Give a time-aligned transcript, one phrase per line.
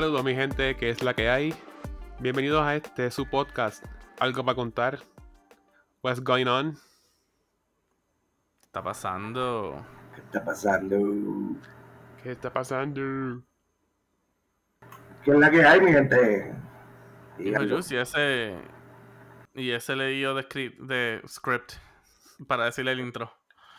[0.00, 1.54] Saludos mi gente, que es la que hay.
[2.20, 3.84] Bienvenidos a este su podcast,
[4.18, 4.98] algo para contar.
[6.02, 6.72] What's going on?
[6.72, 9.84] ¿Qué está pasando?
[10.14, 10.96] ¿Qué está pasando?
[12.22, 13.42] ¿Qué está pasando?
[15.22, 16.54] ¿Qué es la que hay, mi gente?
[17.36, 17.80] Díganlo.
[17.80, 18.56] Ese.
[19.52, 21.72] Y ese leído de script, de script
[22.46, 23.30] para decirle el intro.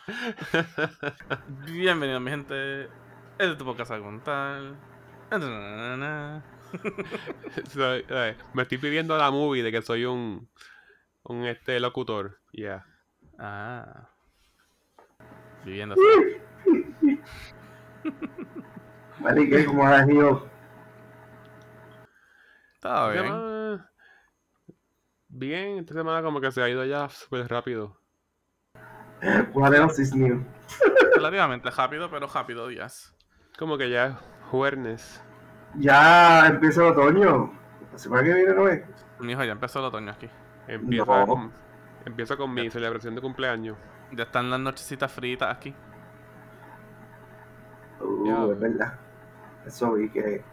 [1.66, 2.84] Bienvenido, mi gente.
[2.84, 4.91] Este es tu podcast a contar.
[7.70, 10.48] Soy- eh, me estoy pidiendo la movie de que soy un,
[11.24, 12.38] un este locutor.
[12.52, 12.84] Yeah.
[13.38, 14.08] Ah.
[15.64, 15.94] Viviendo.
[19.50, 19.64] ¿qué?
[19.64, 20.48] ¿Cómo has ido?
[22.74, 23.82] Está bien.
[25.28, 27.98] Bien, esta semana como que se ha ido ya súper rápido.
[29.54, 30.44] What else is new?
[31.14, 33.14] Relativamente rápido, pero rápido días.
[33.58, 34.14] Como que ya es
[34.50, 35.22] jueves.
[35.74, 37.52] Ya empieza el otoño.
[37.92, 38.82] La semana que viene no es.
[39.20, 40.28] Mi hijo ya empezó el otoño aquí.
[40.66, 41.26] Empieza No.
[41.26, 41.52] con,
[42.04, 43.76] empiezo con mi celebración de cumpleaños.
[44.12, 45.74] Ya están las nochecitas fritas aquí.
[48.00, 48.44] Uh, Ya.
[48.52, 48.98] es verdad.
[49.66, 50.44] Eso vi que,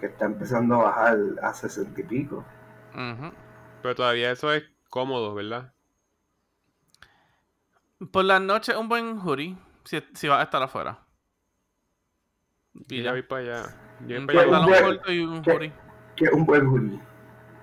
[0.00, 2.44] que está empezando a bajar a sesenta y pico.
[3.82, 5.72] Pero todavía eso es cómodo, ¿verdad?
[8.12, 9.56] Por la noche, un buen hoodie.
[9.84, 10.98] Si, si vas a estar afuera.
[12.88, 13.12] Y Y ya ya.
[13.12, 13.76] voy para allá.
[14.06, 15.52] Yo voy Un pantalón corto y un ¿Qué?
[15.52, 15.72] hoodie.
[16.16, 17.00] Que es un buen hoodie.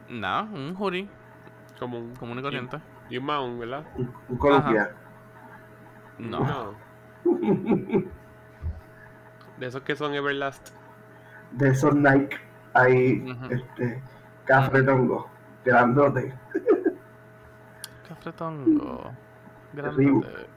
[0.10, 1.08] No, un hoodie
[1.80, 2.80] como un, común y corriente.
[3.10, 3.86] y un mount, ¿verdad?
[3.96, 4.40] Un, un.
[6.18, 6.74] No.
[9.58, 10.70] De esos que son Everlast.
[11.52, 12.38] De esos Nike
[12.74, 14.02] ahí, este,
[14.46, 15.30] cafretongo,
[15.64, 16.34] grandote.
[18.08, 19.12] Cafretongo.
[19.74, 20.48] Grandote.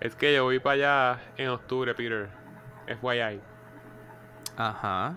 [0.00, 2.28] Es que yo voy para allá en octubre, Peter.
[2.86, 3.40] FYI.
[4.56, 5.16] Ajá.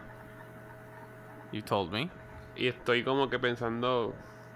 [1.51, 2.09] You told me.
[2.55, 4.13] Y estoy como que pensando.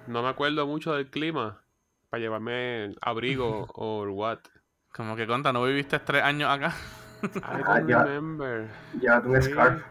[0.07, 1.61] No me acuerdo mucho del clima.
[2.09, 4.39] Para llevarme abrigo o what.
[4.93, 6.73] Como que conta, ¿no viviste tres años acá?
[7.23, 8.03] I Ah, don't ya.
[8.03, 8.69] remember.
[8.99, 9.51] Llévate un Sí.
[9.51, 9.83] scarf.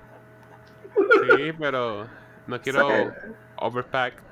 [1.23, 2.07] Sí, pero
[2.47, 3.13] no quiero
[3.57, 4.23] overpack.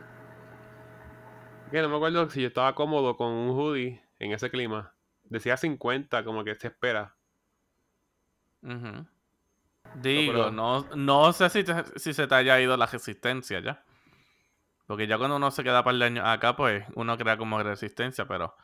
[1.70, 4.92] Que no me acuerdo si yo estaba cómodo con un hoodie en ese clima.
[5.24, 7.16] Decía 50, como que se espera.
[8.62, 9.06] Ujú.
[9.94, 13.84] Digo, pero- no, no sé si, te- si se te haya ido la resistencia ya.
[14.86, 18.26] Porque ya cuando uno se queda par de años acá, pues uno crea como resistencia,
[18.26, 18.56] pero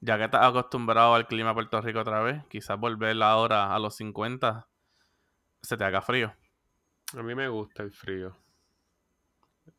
[0.00, 3.78] ya que estás acostumbrado al clima de Puerto Rico otra vez, quizás volver ahora a
[3.78, 4.66] los 50
[5.62, 6.34] se te haga frío.
[7.16, 8.36] A mí me gusta el frío.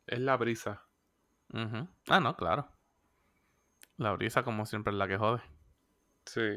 [0.06, 0.82] Es la brisa.
[2.08, 2.68] Ah, no, claro.
[3.96, 5.42] La brisa, como siempre, es la que jode.
[6.24, 6.56] Sí.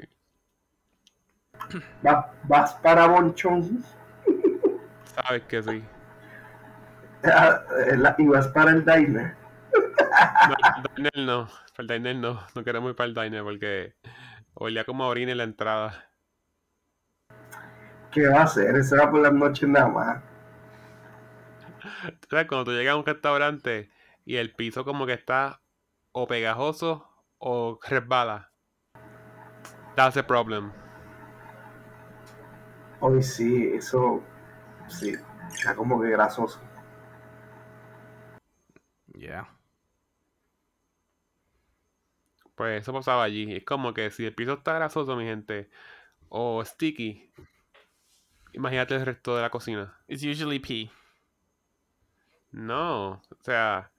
[2.02, 3.84] Vas, vas para Bonchón
[5.16, 5.84] Sabes que sí.
[7.24, 9.36] ah, eh, la- y vas para el diner.
[10.46, 11.48] No, el diner no.
[11.76, 12.46] Para el diner no.
[12.56, 13.96] No queremos ir para el diner porque
[14.54, 16.12] olía como a orina en la entrada.
[18.12, 18.76] ¿Qué va a hacer?
[18.76, 20.22] Eso era por las noches nada más.
[22.30, 22.48] ¿Sabes?
[22.48, 23.92] Cuando tú llegas a un restaurante
[24.26, 25.62] y el piso como que está
[26.12, 28.52] o pegajoso o resbala.
[29.96, 30.72] That's a problem.
[33.02, 34.24] Hoy sí, eso
[34.88, 35.16] sí,
[35.48, 36.62] está como que grasoso.
[39.14, 39.48] Yeah.
[42.56, 43.56] Pues eso pasaba allí.
[43.56, 45.70] Es como que si el piso está grasoso, mi gente,
[46.30, 47.32] o sticky,
[48.54, 49.98] imagínate el resto de la cocina.
[50.08, 50.92] It's usually pee.
[52.52, 53.92] No, o sea,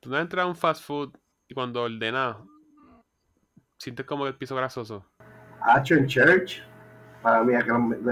[0.00, 1.16] tú no entras a un fast food
[1.48, 2.36] y cuando ordenas,
[3.78, 5.06] sientes como el piso grasoso.
[5.62, 6.62] Hacho en church,
[7.22, 8.02] para mí es que no me- es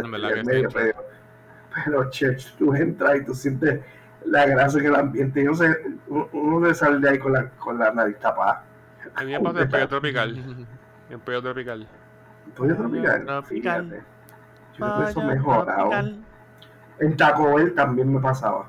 [0.41, 1.12] sí, medio feo.
[1.75, 3.81] Pero church, tú entras y tú sientes
[4.25, 5.45] la grasa en el ambiente.
[5.45, 5.69] Yo sé,
[6.09, 8.65] uno uno debe salir de ahí con la, con la nariz tapada.
[9.15, 10.67] A mí me pasa en Pollo Tropical.
[11.11, 11.89] En Pollo Tropical.
[12.57, 13.45] Pollo tropical, tropical.
[13.45, 14.03] fíjate.
[14.79, 15.91] Yo creo que eso mejorado.
[15.91, 16.25] tropical.
[17.01, 18.69] En Taco Bell también me pasaba.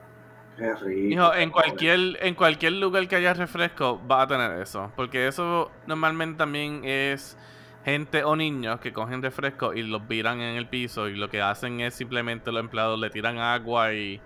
[0.57, 0.89] Qué rico.
[0.91, 4.91] Hijo, en cualquier, en cualquier lugar que haya refresco, va a tener eso.
[4.95, 7.37] Porque eso normalmente también es
[7.85, 11.41] gente o niños que cogen refresco y los viran en el piso y lo que
[11.41, 14.21] hacen es simplemente los empleados le tiran agua y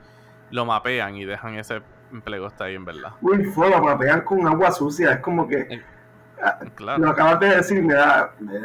[0.51, 1.81] lo mapean y dejan ese
[2.11, 3.13] empleo está ahí en verdad.
[3.21, 5.11] Uy, fue lo mapean con agua sucia.
[5.13, 5.59] Es como que.
[5.59, 5.83] Eh,
[6.41, 7.09] ah, Lo Claro.
[7.09, 8.33] acabas de decir, me da.
[8.39, 8.59] Me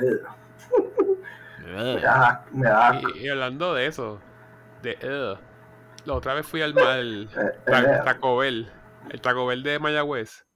[2.01, 2.45] da.
[2.53, 3.01] Me da.
[3.15, 4.21] Y, y hablando de eso,
[4.83, 5.39] de ugh,
[6.05, 8.71] la otra vez fui al, al eh, eh, Taco Bell,
[9.11, 10.47] el Taco Bell de Mayagüez.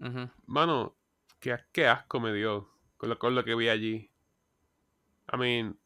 [0.00, 0.30] Ujú.
[0.46, 0.96] Mano,
[1.40, 2.69] qué, qué asco me dio
[3.00, 4.10] con lo, con lo que vi allí.
[5.32, 5.78] I mean,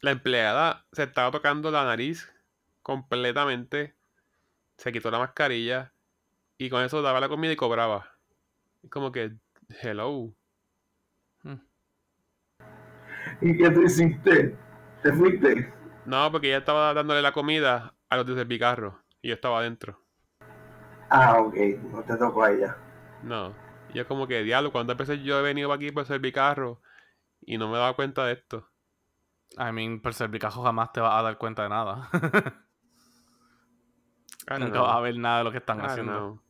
[0.00, 2.30] la empleada se estaba tocando la nariz
[2.82, 3.94] completamente
[4.76, 5.92] se quitó la mascarilla
[6.58, 8.10] y con eso daba la comida y cobraba.
[8.82, 9.32] Es como que,
[9.80, 10.34] hello.
[13.40, 14.56] ¿Y qué tú hiciste?
[15.02, 15.72] ¿Te fuiste?
[16.04, 20.00] No, porque ella estaba dándole la comida a los de Servicarro y yo estaba adentro.
[21.10, 21.54] Ah, ok,
[21.92, 22.76] no te tocó a ella.
[23.22, 23.54] No.
[23.92, 26.80] Y es como que, diablo, cuando empecé yo he venido aquí por Servicarro
[27.42, 28.68] y no me he dado cuenta de esto.
[29.58, 32.08] I mean, por Servicarro jamás te vas a dar cuenta de nada.
[34.58, 36.12] Nunca vas a ver nada de lo que están I haciendo.
[36.12, 36.42] know.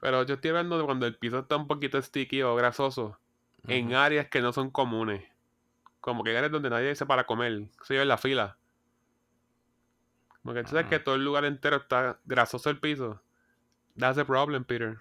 [0.00, 3.18] Pero yo estoy hablando de cuando el piso está un poquito sticky o grasoso
[3.66, 5.24] en áreas que no son comunes.
[6.00, 7.68] Como que en áreas donde nadie dice para comer.
[7.82, 8.58] Soy yo en la fila.
[10.42, 11.04] Como que tú sabes que Ujú.
[11.04, 13.20] todo el lugar entero está grasoso el piso.
[13.98, 15.00] That's the problem, Peter.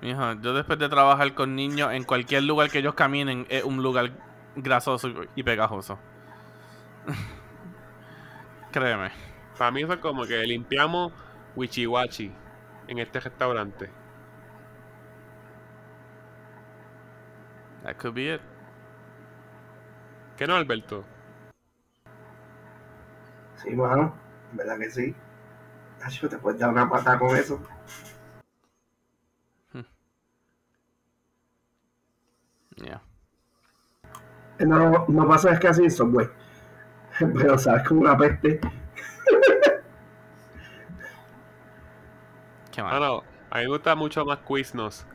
[0.00, 3.82] Mijo, yo después de trabajar con niños, en cualquier lugar que ellos caminen, es un
[3.82, 4.12] lugar
[4.54, 5.98] grasoso y pegajoso.
[8.72, 9.10] Créeme.
[9.56, 11.12] Para mí eso es como que limpiamos
[11.56, 12.30] wichiwachi
[12.86, 13.90] en este restaurante.
[17.82, 18.40] That could be it.
[20.36, 21.04] ¿Qué no, Alberto?
[23.56, 24.14] Sí, mano,
[24.52, 25.16] ¿verdad que sí?
[26.00, 27.60] Nacho, te puedes dar una patada con eso.
[32.82, 33.02] Yeah.
[34.58, 36.28] Eh, No, no pasa es casi eso, güey.
[37.18, 38.60] Pero sabes como una peste.
[42.72, 43.00] Qué Ah, mal.
[43.00, 43.22] no.
[43.50, 45.06] A mí me gusta mucho más Quiznos.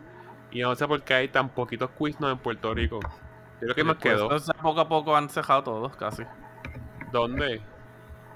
[0.51, 2.99] Y no sé por qué hay tan poquitos Quiznos en Puerto Rico.
[3.59, 4.23] Creo que nos quedó.
[4.23, 6.23] entonces, poco a poco han cejado todos, casi.
[7.11, 7.61] ¿Dónde?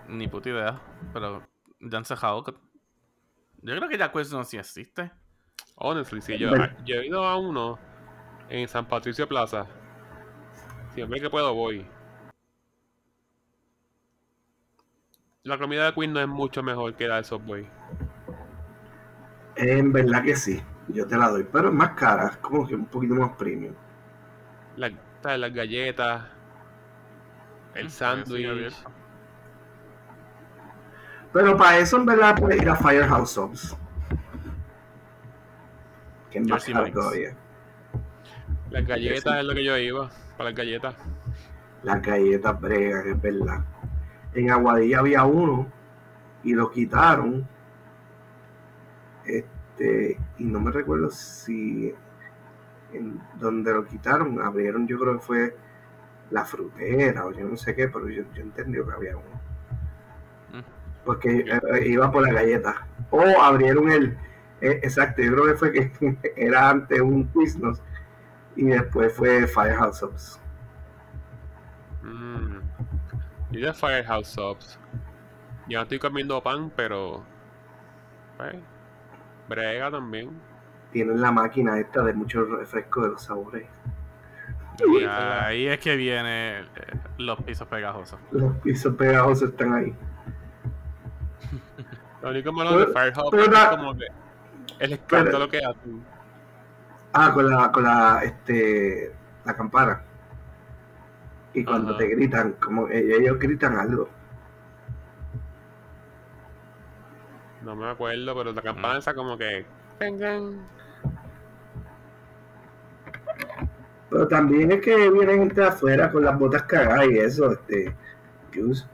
[0.07, 0.79] Ni puta idea.
[1.13, 1.43] Pero
[1.79, 2.43] ya han cejado.
[3.61, 5.11] Yo creo que ya no sí existe.
[5.75, 6.37] Honestly, sí.
[6.37, 6.49] Yo
[6.87, 7.77] he ido a uno
[8.49, 9.65] en San Patricio Plaza.
[10.93, 11.85] Siempre que puedo voy.
[15.43, 17.69] La comida de Queen no es mucho mejor que la de Subway.
[19.55, 21.47] En verdad que sí, yo te la doy.
[21.51, 23.73] Pero es más cara, es como que un poquito más premium.
[24.75, 24.91] La-.
[25.23, 26.23] Las galletas,
[27.73, 28.73] el Mm, sándwich.
[31.33, 33.75] Pero para eso, en verdad, puedes ir a Firehouse Subs.
[36.29, 37.35] Que es más caro todavía.
[38.77, 40.11] Las galletas es lo que yo iba.
[40.37, 40.95] Para las galletas.
[41.81, 43.65] Las galletas bregas, es verdad.
[44.35, 45.67] En Aguadilla había uno
[46.43, 47.47] y lo quitaron.
[49.25, 51.91] Este, y no me recuerdo si
[52.93, 55.55] en donde lo quitaron abrieron, yo creo que fue
[56.29, 59.41] la frutera o yo no sé qué, pero yo, yo entendí que había uno.
[60.53, 61.03] Mm.
[61.03, 62.85] Porque eh, iba por la galleta.
[63.09, 64.15] O abrieron el.
[64.61, 65.91] eh, exacto, yo creo que fue que
[66.37, 67.81] era antes un Quiznos
[68.57, 70.39] y después fue Firehouse Subs.
[72.01, 72.57] Mm.
[73.51, 74.79] Yo iba a Firehouse Subs.
[75.67, 77.23] Yo no estoy comiendo pan, pero.
[78.37, 78.55] Pues,
[79.47, 80.29] brega también.
[80.91, 83.67] tienen la máquina esta de muchos refrescos de los sabores.
[84.79, 86.65] Y ahí es que viene eh,
[87.17, 88.19] los pisos pegajosos.
[88.31, 89.95] Los pisos pegajosos están ahí.
[92.21, 94.05] Lo único malo de Pero- Firehouse pero es como que
[94.79, 96.05] el escándalo que hacen.
[97.19, 99.11] Ah, con la, con la, este,
[99.43, 100.03] la campana.
[101.55, 101.97] Y cuando Ajá.
[101.97, 104.07] te gritan, como e- ellos gritan algo.
[107.63, 109.65] No me acuerdo, pero la campana esa como que.
[114.09, 117.95] Pero también es que viene gente de afuera con las botas cagadas y eso, este,
[118.53, 118.85] Juice.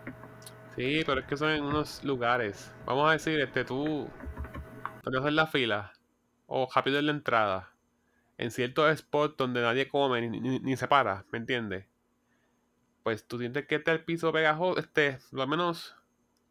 [0.78, 2.74] Sí, pero es que son en unos lugares.
[2.86, 4.08] Vamos a decir, este, tú.
[5.04, 5.92] Cuando haces la fila.
[6.48, 7.73] O rápido en la entrada.
[8.44, 11.86] En ciertos spots donde nadie come ni, ni- ni se para, ¿me entiendes?
[13.02, 15.96] Pues tú sientes que está el piso pegajoso, este, lo menos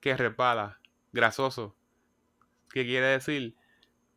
[0.00, 0.80] que resbala,
[1.12, 1.76] grasoso.
[2.70, 3.54] ¿Qué quiere decir?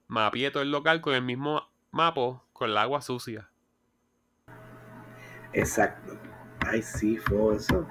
[0.08, 3.50] Mapié todo el local con el mismo mapo, con el agua sucia.
[5.52, 6.18] Exacto.
[6.66, 7.86] Ay, sí, fue eso.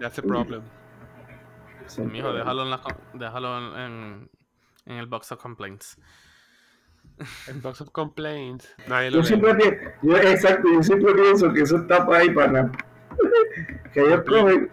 [0.00, 0.62] That's the problem.
[1.98, 2.38] Mijo, problema.
[2.38, 2.80] déjalo, en, la
[3.12, 4.30] déjalo en, en,
[4.86, 5.98] en el box of complaints.
[7.48, 8.74] El box of complaints.
[8.88, 9.26] Nadie lo Yo lee.
[9.26, 12.70] siempre pienso, yo, exacto, yo siempre pienso que eso está para ahí para
[13.92, 14.70] que ellos cogen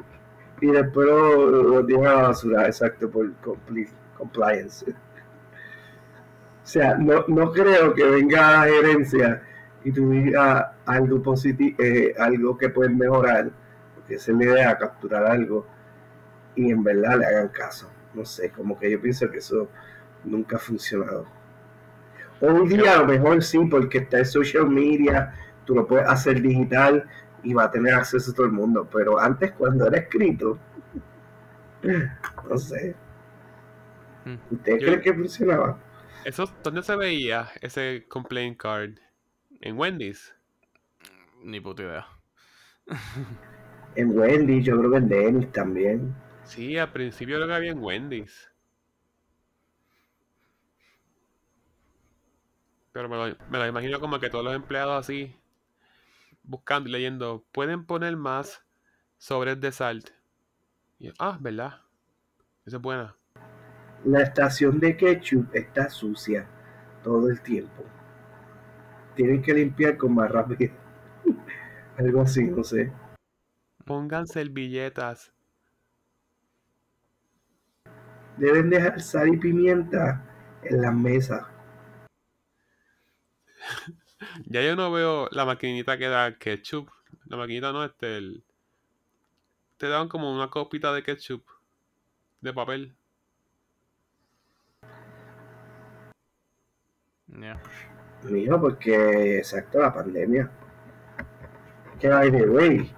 [0.61, 4.85] y después lo, lo tiran a la basura, exacto, por compli- compliance.
[4.91, 9.41] O sea, no, no creo que venga la gerencia
[9.83, 11.77] y tú digas algo positivo,
[12.19, 13.49] algo que puedes mejorar,
[13.95, 15.65] porque esa es la idea, capturar algo
[16.55, 17.89] y en verdad le hagan caso.
[18.13, 19.69] No sé, como que yo pienso que eso
[20.23, 21.25] nunca ha funcionado.
[22.41, 25.33] Hoy día a lo mejor sí, porque está el social media,
[25.65, 27.05] tú lo puedes hacer digital
[27.43, 30.57] y va a tener acceso a todo el mundo, pero antes cuando era escrito,
[32.49, 32.95] no sé.
[34.25, 34.35] Mm.
[34.51, 35.77] ¿Ustedes creen que funcionaba?
[36.25, 38.91] Eso, ¿Dónde se veía ese complaint card?
[39.61, 40.33] En Wendy's.
[41.43, 42.07] Ni puta idea.
[43.95, 46.15] En Wendy, yo creo que en Dennis también.
[46.43, 48.48] Sí, al principio lo que había en Wendy's.
[52.91, 55.35] Pero me lo, me lo imagino como que todos los empleados así,
[56.43, 58.63] buscando y leyendo, pueden poner más
[59.17, 60.09] sobres de salt.
[60.97, 61.81] Y ah, ¿verdad?
[62.65, 63.15] Esa es buena.
[64.05, 66.47] La estación de ketchup está sucia
[67.03, 67.83] todo el tiempo.
[69.15, 70.73] Tienen que limpiar con más rápido.
[71.97, 72.91] Algo así, no sé.
[73.85, 75.33] Pongan servilletas.
[78.37, 80.23] Deben dejar sal y pimienta
[80.63, 81.45] en las mesas.
[84.47, 86.89] Ya yo no veo la maquinita que da ketchup.
[87.27, 88.43] La maquinita no, este, el...
[89.77, 91.43] Te dan como una copita de ketchup.
[92.41, 92.93] De papel.
[97.27, 97.61] Yeah.
[98.23, 100.51] Mijo, porque exacto, la pandemia.
[101.99, 102.91] Que by the way,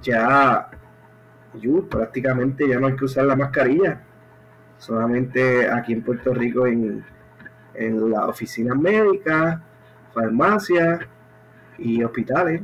[0.00, 0.70] ya
[1.54, 4.02] you, prácticamente ya no hay que usar la mascarilla.
[4.78, 7.04] Solamente aquí en Puerto Rico en,
[7.74, 9.60] en las oficinas médicas,
[10.14, 11.00] farmacias
[11.78, 12.62] y hospitales.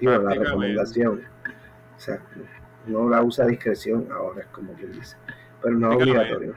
[0.00, 1.22] Digo, la recomendación.
[1.94, 2.40] Exacto.
[2.86, 5.16] No la usa a discreción ahora, es como quien dice.
[5.62, 6.54] Pero no es obligatorio.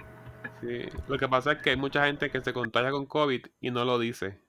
[0.62, 0.90] Sí.
[1.08, 3.86] Lo que pasa es que hay mucha gente que se contagia con COVID y no
[3.86, 4.40] lo dice.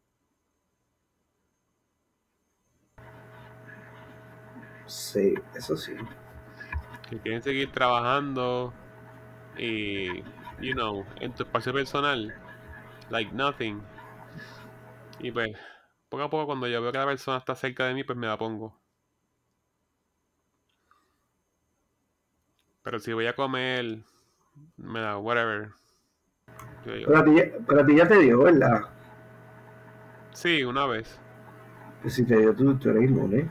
[4.87, 5.95] Sí, eso sí.
[7.09, 8.73] que quieren seguir trabajando
[9.57, 10.21] y,
[10.61, 12.35] you know, en tu espacio personal,
[13.11, 13.83] like nothing.
[15.21, 15.51] Y pues,
[16.09, 18.27] poco a poco cuando yo veo que la persona está cerca de mí, pues me
[18.27, 18.79] la pongo.
[22.83, 23.99] Pero si voy a comer,
[24.77, 25.71] me da, whatever.
[26.85, 28.83] Pero a ti, ya- pero a ti ya te dio, ¿verdad?
[30.33, 31.19] sí, una vez.
[32.01, 33.51] Pues si te dio, tú, tú eres inmune.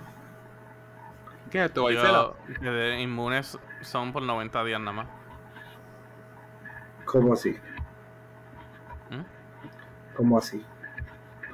[1.51, 1.89] ¿Qué es esto?
[1.89, 5.07] Yo, de inmunes son por 90 días nada más.
[7.05, 7.51] ¿Cómo así?
[9.11, 10.15] ¿Mm?
[10.15, 10.63] ¿Cómo así?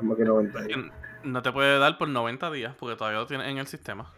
[0.04, 0.78] Como que 90 días.
[0.78, 0.92] Que
[1.30, 4.12] No te puede dar por 90 días porque todavía lo tienes en el sistema.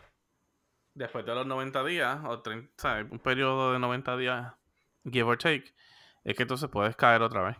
[0.96, 3.06] Después de los 90 días, o 30, ¿sabes?
[3.12, 4.54] un periodo de 90 días,
[5.04, 5.76] give or take,
[6.24, 7.58] es que entonces puedes caer otra vez.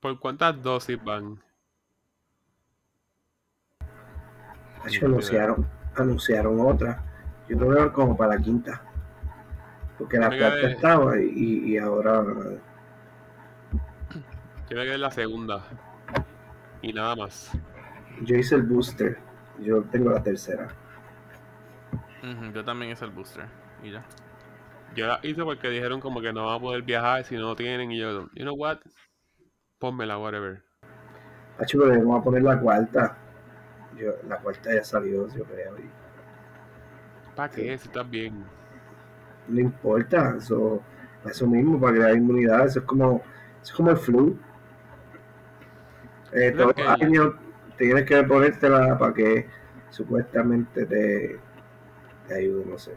[0.00, 1.40] ¿Por cuántas dosis van?
[5.04, 7.04] Anunciaron, anunciaron otra.
[7.48, 8.82] Yo creo que como para la quinta.
[9.96, 12.22] Porque la cuarta haber- estaba y, y ahora
[14.70, 15.62] Yo que es la segunda.
[16.82, 17.50] Y nada más.
[18.22, 19.18] yo hice el booster.
[19.60, 20.68] Yo tengo la tercera.
[22.54, 23.46] Yo también hice el booster.
[23.82, 24.04] Y ya.
[24.94, 27.56] Yo la hice porque dijeron como que no van a poder viajar si no lo
[27.56, 27.90] tienen.
[27.92, 28.78] Y yo, you know what?
[29.78, 30.62] Pónmela, whatever.
[31.58, 33.16] Hacho, pero vamos a poner la cuarta.
[33.96, 35.78] Yo, la cuarta ya salió, yo creo.
[35.78, 35.90] Y
[37.34, 37.78] ¿Para qué?
[37.78, 38.44] Si estás bien.
[39.48, 40.82] no importa, eso,
[41.24, 42.66] eso mismo, para crear inmunidad.
[42.66, 43.22] Eso es como,
[43.62, 44.38] eso es como el flu.
[46.32, 47.34] Eh, todos que- los años
[47.76, 49.48] tienes que ponértela para que
[49.90, 51.38] supuestamente te,
[52.26, 52.94] te ayude, no sé.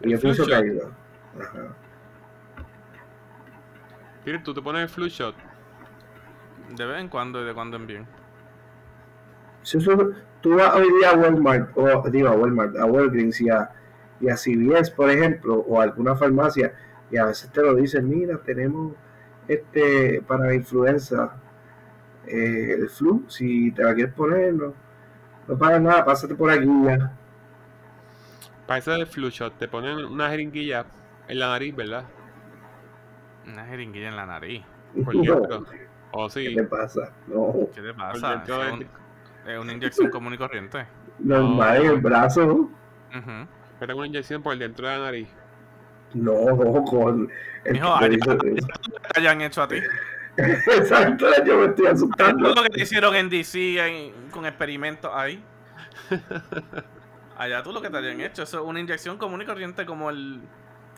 [0.00, 0.88] Y El yo pienso que ayuda.
[1.40, 1.74] Ajá.
[4.42, 5.34] Tú te pones el flu shot.
[6.76, 8.06] De vez en cuando y de cuando en bien.
[9.62, 13.48] Si eso- tú vas hoy día a Walmart, o digo a Walmart, a Walgreens y
[13.50, 13.70] a,
[14.20, 16.74] y a CVS, por ejemplo, o a alguna farmacia,
[17.10, 18.94] y a veces te lo dicen, mira, tenemos
[19.46, 21.36] este para la influenza,
[22.26, 24.74] eh, el flu, si te la quieres poner, no,
[25.48, 27.12] no pagas nada, pásate por aquí ya.
[28.66, 30.86] Para eso del flu shot, te ponen una jeringuilla
[31.28, 32.04] en la nariz, ¿verdad?
[33.46, 34.62] Una jeringuilla en la nariz.
[35.04, 35.64] Por No, dentro.
[36.12, 36.54] O ¿Qué sí.
[36.54, 37.12] te pasa?
[37.26, 38.34] No, ¿Qué te pasa?
[38.42, 38.86] Es, del- un-
[39.50, 40.86] es una inyección común y corriente.
[41.18, 42.70] normal en el brazo.
[43.80, 45.28] Me tengo una inyección por dentro de la nariz.
[46.14, 46.34] No,
[46.86, 47.28] con
[47.64, 48.60] el Mijo, que allá- te ¿Qué
[49.20, 49.76] hayan hecho a ti?
[50.76, 52.44] Exacto, yo me estoy asustando.
[52.44, 55.42] Todo lo que te hicieron en DC en- con experimentos ahí.
[57.36, 58.42] Allá tú lo que te hayan hecho.
[58.42, 60.42] Eso es una inyección común y corriente como el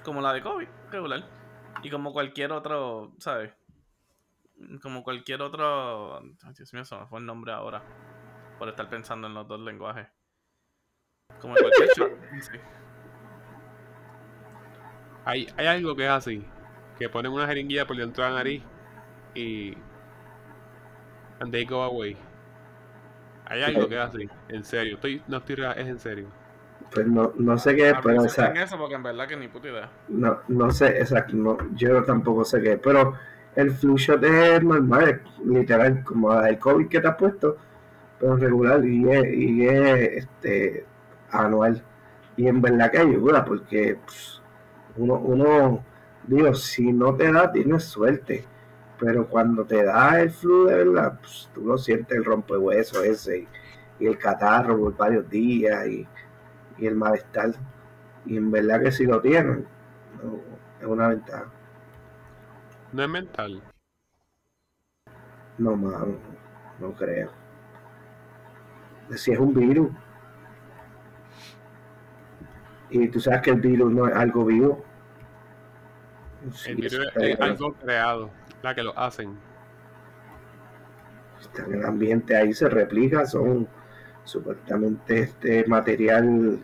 [0.05, 1.25] como la de COVID, regular.
[1.83, 3.53] Y como cualquier otro, ¿sabes?
[4.83, 6.19] Como cualquier otro.
[6.19, 7.83] Ay, Dios mío, se me fue el nombre ahora.
[8.59, 10.07] Por estar pensando en los dos lenguajes.
[11.41, 12.11] Como cualquier shot.
[12.41, 12.59] Sí.
[15.25, 16.47] Hay, hay algo que es así.
[16.99, 18.63] Que ponen una jeringuilla por dentro de la nariz
[19.37, 19.79] y...
[21.41, 22.17] And they go away.
[23.45, 24.29] Hay algo que es así.
[24.49, 24.95] En serio.
[24.95, 25.57] Estoy, no estoy...
[25.77, 26.29] Es en serio.
[26.93, 29.03] Pues no, no sé qué es, Ah, pero o piensa sea, en eso porque en
[29.03, 29.91] verdad que ni puta idea.
[30.09, 33.15] no, no sé, exacto, no, yo tampoco sé qué es, pero
[33.57, 37.57] el flu shot es normal, es literal, como el COVID que te has puesto,
[38.21, 40.87] pero regular y es, y es este,
[41.31, 41.83] anual.
[42.37, 44.43] Y en verdad que ayuda, porque pues,
[44.97, 45.85] uno, uno,
[46.27, 48.45] digo, si no te da, tienes suerte.
[48.99, 53.41] Pero cuando te da el flu de verdad, pues, tú lo sientes el rompehueso ese
[53.41, 53.49] y,
[54.01, 56.07] y el catarro por varios días y,
[56.79, 57.53] y el malestar.
[58.25, 59.67] Y en verdad que si lo tienen,
[60.23, 60.41] no,
[60.81, 61.47] es una ventaja.
[62.93, 63.63] No es mental.
[65.59, 66.17] No, mano,
[66.79, 67.31] no creo.
[69.15, 69.91] Si es un virus.
[72.91, 74.85] Y tú sabes que el virus no es algo vivo.
[76.53, 78.31] Sí, el virus es algo creado.
[78.63, 79.39] La que lo hacen.
[81.41, 83.69] está en el ambiente ahí, se replica, son
[84.25, 86.59] supuestamente este material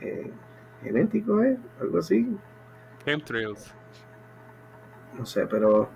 [0.00, 0.30] eh,
[0.82, 1.58] genético, ¿eh?
[1.80, 2.36] Algo así.
[3.04, 3.74] Chemtrails.
[5.16, 5.90] no sé, pero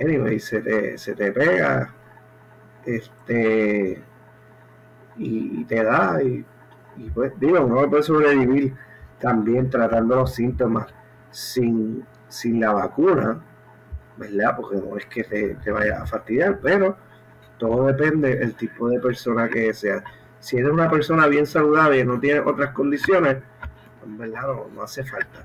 [0.00, 1.94] anyway, se te, se te pega
[2.84, 4.02] este
[5.16, 6.44] y, y te da y,
[6.96, 8.74] y pues digo, uno puede sobrevivir
[9.20, 10.92] también tratando los síntomas
[11.30, 13.40] sin, sin la vacuna,
[14.22, 14.56] ¿verdad?
[14.56, 16.96] Porque no es que te, te vaya a fastidiar, pero
[17.58, 20.02] todo depende del tipo de persona que sea.
[20.40, 23.38] Si eres una persona bien saludable y no tiene otras condiciones,
[24.04, 24.42] verdad
[24.74, 25.44] no, hace falta.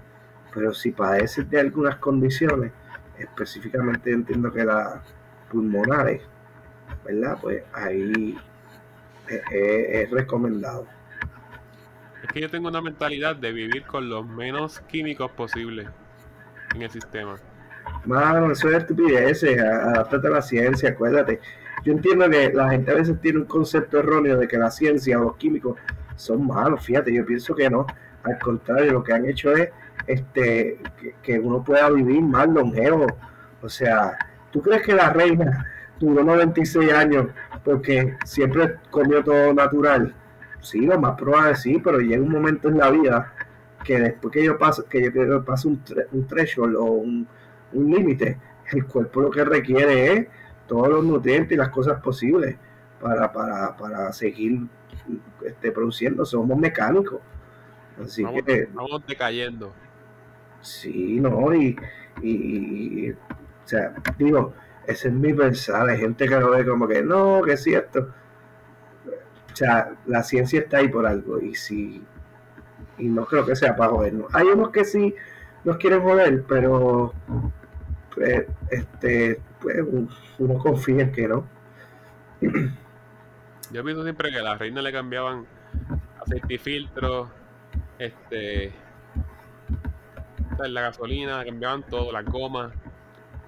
[0.53, 2.71] Pero si padeces de algunas condiciones,
[3.19, 4.99] específicamente entiendo que las
[5.51, 6.21] pulmonares,
[7.05, 7.37] ¿verdad?
[7.41, 8.37] Pues ahí
[9.27, 10.87] es- es recomendado.
[12.23, 15.87] Es que yo tengo una mentalidad de vivir con los menos químicos posibles
[16.73, 17.35] en el sistema.
[18.05, 21.39] Mano, eso es estupideces, adáptate a la ciencia, acuérdate.
[21.83, 25.19] Yo entiendo que la gente a veces tiene un concepto erróneo de que la ciencia
[25.19, 25.77] o los químicos
[26.15, 27.85] son malos, fíjate, yo pienso que no.
[28.23, 29.69] Al contrario, lo que han hecho es
[30.07, 33.07] este que, que uno pueda vivir más longevo.
[33.61, 34.17] O sea,
[34.51, 35.65] ¿tú crees que la reina
[35.99, 37.27] duró 96 años
[37.63, 40.13] porque siempre comió todo natural?
[40.61, 43.33] Sí, lo más probable sí, pero llega un momento en la vida
[43.83, 47.27] que después que yo paso, que yo paso un, tre- un threshold o un,
[47.73, 48.37] un límite,
[48.71, 50.27] el cuerpo lo que requiere es
[50.67, 52.57] todos los nutrientes y las cosas posibles
[52.99, 54.61] para, para, para seguir
[55.45, 56.25] este, produciendo.
[56.25, 57.21] Somos mecánicos.
[58.03, 59.73] Así Vamos, que vamos decayendo.
[60.61, 61.75] Sí, no, y,
[62.21, 62.31] y,
[63.07, 63.15] y- o
[63.69, 64.53] sea, digo,
[64.85, 68.13] ese es mi pensar, hay gente que lo ve como que no, que es cierto.
[69.51, 72.03] O sea, la ciencia está ahí por algo, y si,
[72.97, 74.33] y no creo que sea para jodernos.
[74.33, 75.15] Hay unos que sí
[75.63, 77.13] nos quieren joder, pero
[78.17, 79.77] pues, este, pues,
[80.39, 81.47] uno confía en que no.
[83.71, 85.45] Yo pienso siempre que a la reina le cambiaban
[86.19, 87.29] aceite y filtro,
[87.99, 88.71] este,
[90.57, 92.73] la gasolina, cambiaban todo, las gomas.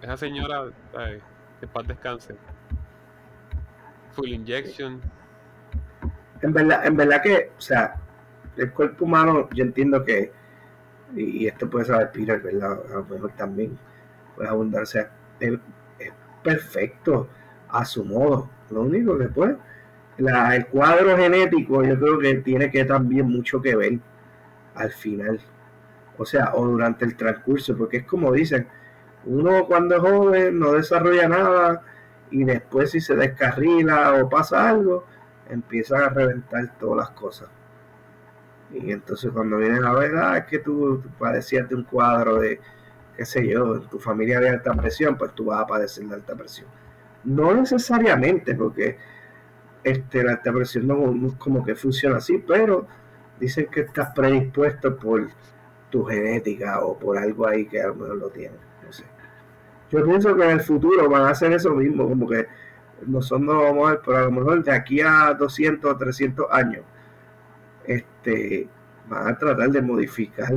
[0.04, 1.24] Esa señora, ¿sabes?
[1.60, 2.36] que paz descanse.
[4.12, 5.02] Full injection.
[6.42, 7.96] En verdad, en verdad que, o sea,
[8.56, 10.32] el cuerpo humano, yo entiendo que,
[11.16, 12.80] y, y esto puede saber Peter, ¿verdad?
[12.92, 13.78] A lo mejor también
[14.86, 15.60] sea, es,
[16.44, 17.28] perfecto
[17.70, 18.50] a su modo.
[18.70, 19.56] Lo único que pues,
[20.18, 24.00] la, el cuadro genético, yo creo que tiene que también mucho que ver
[24.76, 25.40] al final.
[26.18, 28.68] O sea, o durante el transcurso, porque es como dicen,
[29.26, 31.82] uno cuando es joven no desarrolla nada
[32.32, 35.06] y después si se descarrila o pasa algo,
[35.50, 37.50] empiezan a reventar todas las cosas.
[38.72, 42.40] Y entonces cuando vienen a ver, ah, es que tú, tú padecías de un cuadro
[42.40, 42.60] de,
[43.20, 46.36] qué sé yo, tu familia había alta presión, pues tú vas a padecer de alta
[46.36, 46.70] presión.
[47.26, 48.98] No necesariamente, porque
[49.84, 52.88] este, la alta presión no, como que funciona así, pero
[53.38, 55.28] dicen que estás predispuesto por
[55.90, 58.58] tu genética o por algo ahí que a lo mejor lo tienes.
[58.86, 59.04] No sé.
[59.92, 62.48] Yo pienso que en el futuro van a hacer eso mismo, como que
[63.06, 66.46] nosotros no vamos a ver, pero a lo mejor de aquí a 200 o 300
[66.52, 66.86] años,
[67.84, 68.70] este,
[69.10, 70.54] van a tratar de modificar,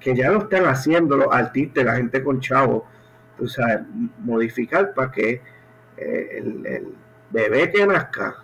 [0.00, 2.86] que ya lo están haciendo los artistas, la gente con chavo,
[3.36, 3.80] tú sabes,
[4.18, 5.42] modificar para que
[5.96, 6.94] eh, el,
[7.30, 8.36] bebé que nazca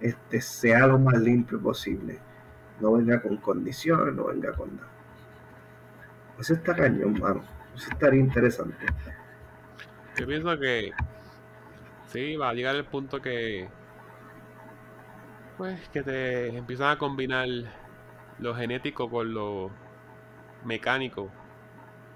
[0.00, 2.18] este, sea lo más limpio posible.
[2.80, 4.88] No venga con condiciones, no venga con nada.
[6.38, 7.44] Eso está cañón, mano.
[7.76, 8.86] Eso estaría interesante.
[10.18, 10.92] Yo pienso que
[12.06, 13.68] sí, va a llegar el punto que
[15.56, 17.46] pues que te empiezan a combinar
[18.38, 19.70] lo genético con lo
[20.64, 21.30] mecánico.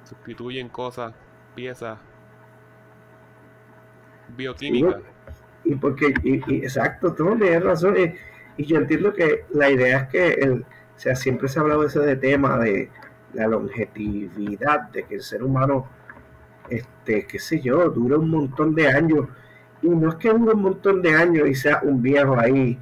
[0.04, 1.14] Sustituyen cosas,
[1.54, 1.98] piezas
[4.36, 5.00] bioquímicas.
[5.64, 7.96] Y porque, y, exacto, tú tienes razón.
[7.96, 11.62] Y, y yo entiendo que la idea es que el, O sea, siempre se ha
[11.62, 12.90] hablado de ese tema de
[13.32, 15.88] la longevidad, de que el ser humano,
[16.68, 19.28] este, qué sé yo, dura un montón de años.
[19.82, 22.78] Y no es que dure un montón de años y sea un viejo ahí,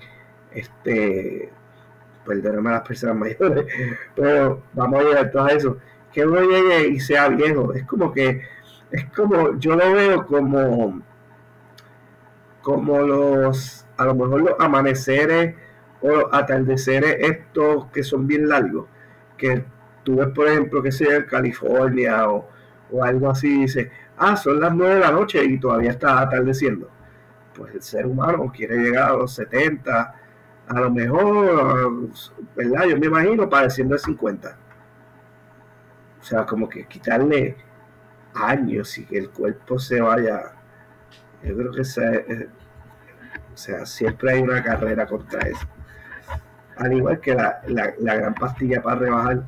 [0.52, 1.50] este,
[2.24, 3.66] perdóname a las personas mayores,
[4.14, 5.76] pero vamos a llegar todo eso.
[6.12, 8.42] Que uno llegue y sea viejo, es como que,
[8.90, 11.02] es como, yo lo veo como,
[12.60, 15.54] como los, a lo mejor los amaneceres
[16.02, 18.86] o atardeceres estos que son bien largos,
[19.36, 19.64] que
[20.02, 22.48] tú ves, por ejemplo, que sea en California o,
[22.90, 26.88] o algo así, dice, ah, son las nueve de la noche y todavía está atardeciendo.
[27.54, 30.14] Pues el ser humano quiere llegar a los 70,
[30.68, 32.10] a lo mejor,
[32.56, 32.84] ¿verdad?
[32.88, 34.56] Yo me imagino padeciendo de 50.
[36.20, 37.56] O sea, como que quitarle
[38.34, 40.52] años y que el cuerpo se vaya.
[41.42, 42.48] Yo creo que se, eh,
[43.52, 45.66] o sea, siempre hay una carrera contra eso.
[46.76, 49.42] Al igual que la, la, la gran pastilla para rebajar,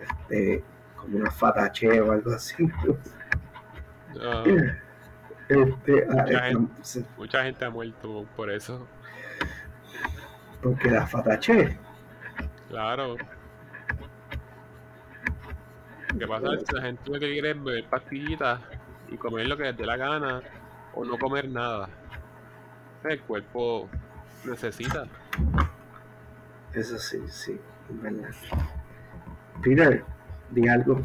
[0.00, 0.62] este,
[0.96, 2.54] como una fatache o algo así.
[4.20, 4.44] Ah,
[5.48, 7.06] Este, ah, Mucha gente.
[7.16, 8.86] mucha gente ha muerto por eso.
[10.62, 11.78] Porque la fatache,
[12.68, 13.16] Claro.
[16.18, 16.46] ¿Qué pasa?
[16.66, 18.60] Si la gente lo que quiere es beber pastillitas
[19.08, 20.40] y comer lo que les dé la gana
[20.94, 21.88] o no comer nada.
[23.04, 23.88] El cuerpo
[24.44, 25.04] necesita.
[26.74, 28.30] eso sí, sí, es verdad.
[29.62, 30.04] Peter,
[30.50, 31.02] di algo.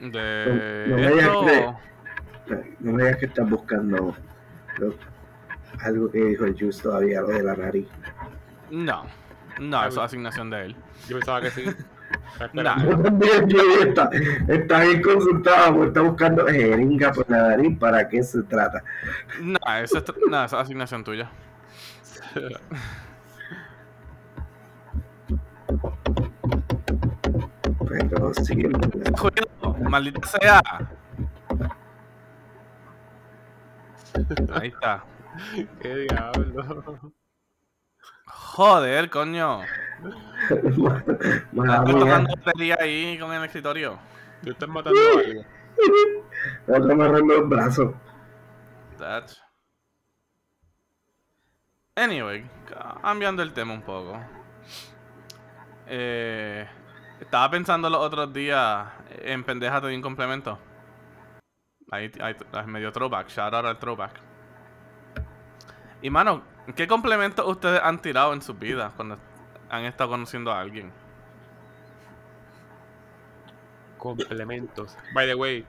[0.00, 1.76] De No- no me digas
[2.48, 4.16] que- No me digas que estás buscando
[5.84, 7.88] algo que dijo el Juice todavía, lo de la nariz.
[8.70, 9.04] No,
[9.58, 10.76] no, eso es asignación de él.
[11.08, 11.64] Yo pensaba que sí.
[13.80, 14.10] Está,
[14.48, 18.82] está bien consultado, porque está buscando jeringa por la nariz, ¿para qué se trata?
[19.40, 21.30] No, eso es, no, eso es asignación tuya.
[27.88, 29.12] Pero sí, verdad.
[29.18, 30.62] Cuidado, maldita sea.
[34.54, 35.04] Ahí está.
[35.80, 37.12] ¿Qué diablo?
[38.26, 39.60] Joder, coño.
[40.50, 43.98] Estás tocando batería ahí con el escritorio.
[44.42, 45.46] Tú estás matando a alguien.
[46.66, 47.94] Que amarrarme los brazos.
[48.98, 49.40] That's...
[51.94, 52.48] Anyway,
[53.02, 54.18] cambiando el tema un poco.
[55.86, 56.66] Eh,
[57.20, 58.88] estaba pensando los otros días
[59.22, 60.58] en pendeja de un complemento.
[61.90, 64.29] Ahí, ahí, ahí medio throwback, shout out al throwback.
[66.02, 66.42] Y mano,
[66.76, 69.18] ¿qué complementos ustedes han tirado en sus vidas cuando
[69.68, 70.90] han estado conociendo a alguien?
[73.98, 74.96] Complementos.
[75.14, 75.64] By the way.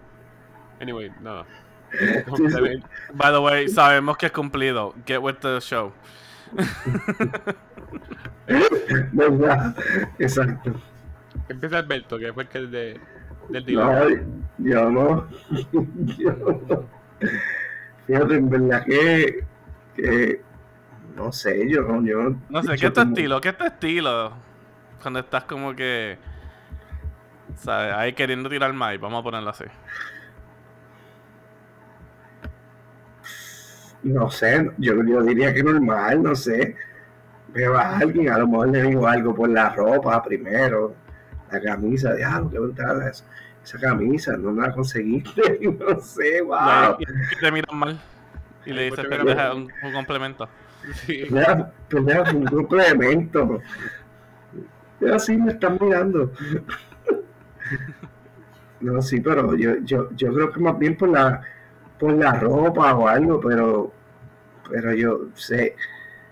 [0.80, 1.46] Anyway, nada.
[2.30, 2.89] Complementos.
[3.13, 4.96] By the way, sabemos que es cumplido.
[5.06, 5.91] Get with the show.
[9.12, 9.76] ¿Verdad?
[10.20, 10.74] Exacto.
[11.50, 13.00] Empieza Alberto, que fue el que el de,
[13.50, 14.00] del dilema.
[14.00, 14.10] No,
[14.58, 15.28] yo no.
[16.17, 16.86] Yo no.
[18.08, 19.44] Fíjate, en verdad que,
[19.95, 20.41] que
[21.15, 23.41] no sé, yo no, yo No sé, ¿qué es tu como- estilo?
[23.41, 24.32] ¿Qué es tu estilo?
[25.01, 26.17] Cuando estás como que.
[27.58, 27.93] ¿Sabes?
[27.93, 29.65] Ahí queriendo tirar más, vamos a ponerlo así.
[34.04, 36.75] No sé, yo, yo diría que normal, no sé.
[37.49, 40.95] Veo a alguien, a lo mejor le digo algo por la ropa primero,
[41.51, 43.23] la camisa, diablo, qué brutal es.
[43.63, 46.97] Esa camisa, no la conseguiste, no sé, wow.
[47.39, 47.99] te miran mal.
[48.65, 50.50] Y le dices pues pendeja un, un complemento.
[51.06, 51.24] Sí.
[51.26, 53.62] Pendeja, pendeja, fue un complemento.
[55.00, 56.32] Pero así me están mirando.
[58.82, 61.41] No, sí, pero yo, yo, yo creo que más bien por la,
[62.00, 63.93] por la ropa o algo, pero,
[64.69, 65.76] pero yo sé,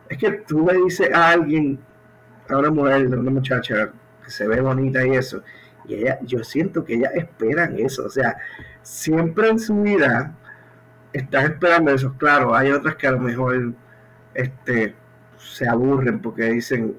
[0.09, 1.79] es que tú le dices a alguien,
[2.49, 3.91] a una mujer, a una muchacha
[4.25, 5.43] que se ve bonita y eso,
[5.85, 8.35] y ella, yo siento que ellas esperan eso, o sea,
[8.81, 10.35] siempre en su vida
[11.13, 13.73] están esperando eso, claro, hay otras que a lo mejor
[14.33, 14.95] este,
[15.37, 16.97] se aburren porque dicen,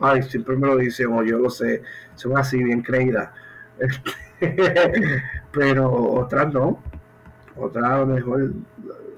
[0.00, 1.82] ay, siempre me lo dicen, o yo lo sé,
[2.14, 3.30] son así bien creídas.
[5.52, 6.82] Pero otras no,
[7.56, 8.52] otras a lo mejor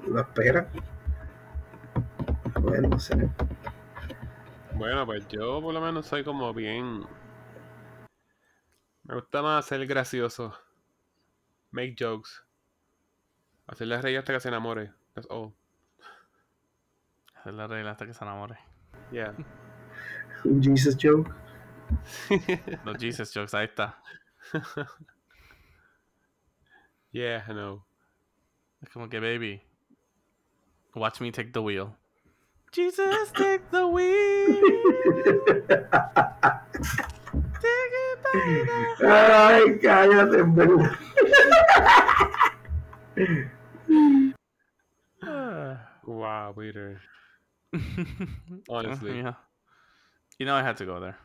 [0.06, 0.66] lo esperan.
[2.60, 3.28] Bueno, no sé.
[4.74, 7.04] Bueno, pues yo por lo menos soy como bien.
[9.04, 10.54] Me gusta más ser gracioso.
[11.70, 12.42] Make jokes.
[13.66, 14.92] Hacerle reír hasta que se enamore.
[15.14, 15.54] That's all.
[17.44, 18.58] La regla hasta que se enamore.
[19.10, 19.34] Yeah.
[20.44, 21.30] Un Jesus joke.
[22.84, 23.98] Los Jesus jokes, ahí está.
[27.12, 27.84] yeah, I know.
[28.82, 29.62] Es como que, baby,
[30.94, 31.96] watch me take the wheel.
[32.72, 34.60] Jesus, take the wheel.
[37.64, 38.18] Take it
[39.00, 40.90] by Ay, cállate, en verdad.
[46.06, 47.00] Wow, Peter.
[47.72, 47.78] Ah,
[48.68, 49.18] Honestly.
[49.18, 49.34] yeah.
[50.38, 51.16] You know I had to go there.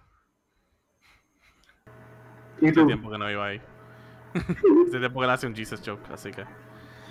[2.62, 3.62] ¿Y Hace tiempo que no iba ahí.
[4.36, 6.46] Hace tiempo que no hace un Jesus joke, así que.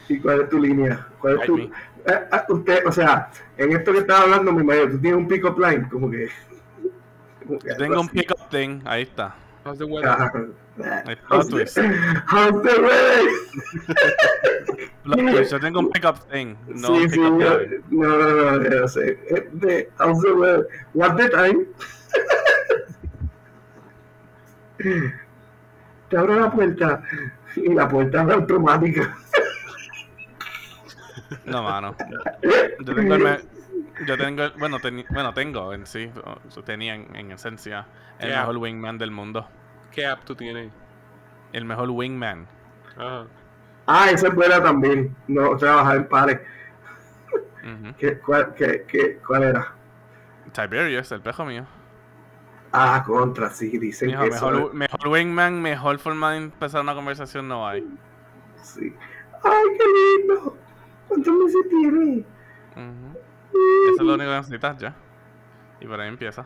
[0.09, 1.07] ¿Y cuál es tu línea?
[1.21, 1.59] ¿Cuál es tu...
[1.59, 5.29] Eh, ah, usted, o sea, en esto que estaba hablando, mi mayor, tú tienes un
[5.29, 6.31] pick-up line, como que...
[7.47, 9.35] como que tengo un pick-up thing, ahí está.
[9.69, 10.09] How's the weather?
[10.09, 11.75] Ahí está, how's twist.
[11.75, 13.29] the- how's the weather?
[15.05, 19.19] Plot twist, Yo tengo un pick-up thing, no sí, no, no, no, no, no sé.
[19.29, 20.69] Eh, How's the weather?
[20.95, 21.67] What the time?
[26.09, 27.03] Te abro la puerta
[27.57, 29.19] y la puerta es automática.
[31.45, 31.95] No, mano.
[32.87, 33.58] Yo tengo el me-
[34.07, 36.11] Yo tengo, el- bueno, teni- bueno, tengo en sí,
[36.65, 37.87] tenía en, en esencia
[38.19, 39.49] el mejor wingman del mundo.
[39.91, 40.73] ¿Qué app tú tienes?
[41.53, 42.47] El mejor wingman.
[42.97, 43.27] Ajá.
[43.87, 45.17] Ah, esa es buena también.
[45.27, 46.41] No trabajar en pares.
[47.99, 49.75] ¿Qué, cuál, qué, qué, ¿Cuál era?
[50.53, 51.67] Tiberius, el pejo mío.
[52.73, 56.95] Ah, contra, sí, dicen Mijo, que eso mejor, mejor wingman, mejor forma de empezar una
[56.95, 57.85] conversación no hay.
[58.63, 58.95] sí.
[59.43, 59.85] ¡Ay, qué
[60.19, 60.57] lindo!
[61.09, 62.25] ¿Cuántos meses tiene?
[62.77, 63.19] Ujú.
[63.53, 64.95] Eso es lo único que necesitas ya.
[65.81, 66.45] Y por ahí empieza.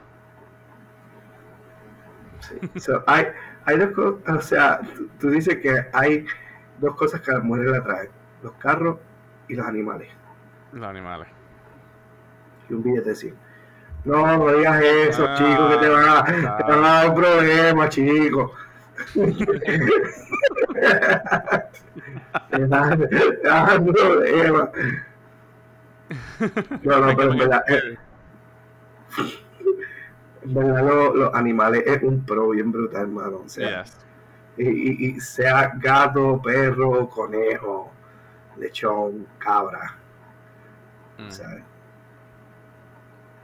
[2.41, 2.81] Sí.
[2.81, 3.27] So, hay,
[3.65, 6.27] hay dos cosas, o sea, tú, tú dices que hay
[6.79, 8.09] dos cosas que a las mujeres le atraen.
[8.43, 8.99] Los carros
[9.49, 10.09] y los animales.
[10.73, 11.29] Los animales.
[12.69, 13.33] Y un billete así.
[14.05, 17.15] No, no digas eso, Ah, chico, que te van a, te van a dar un
[17.15, 18.53] problema, chico.
[22.51, 24.71] te dan, te dan un problema.
[26.83, 27.97] No, no, pero en verdad, eh,
[30.43, 33.43] en verdad lo- los animales es un pro bien brutal, hermano.
[33.45, 33.97] O sea, Yes.
[34.57, 37.93] y, y- y sea gato, perro, conejo,
[38.59, 39.97] lechón, cabra,
[41.19, 41.31] Mm.
[41.31, 41.63] ¿sabes?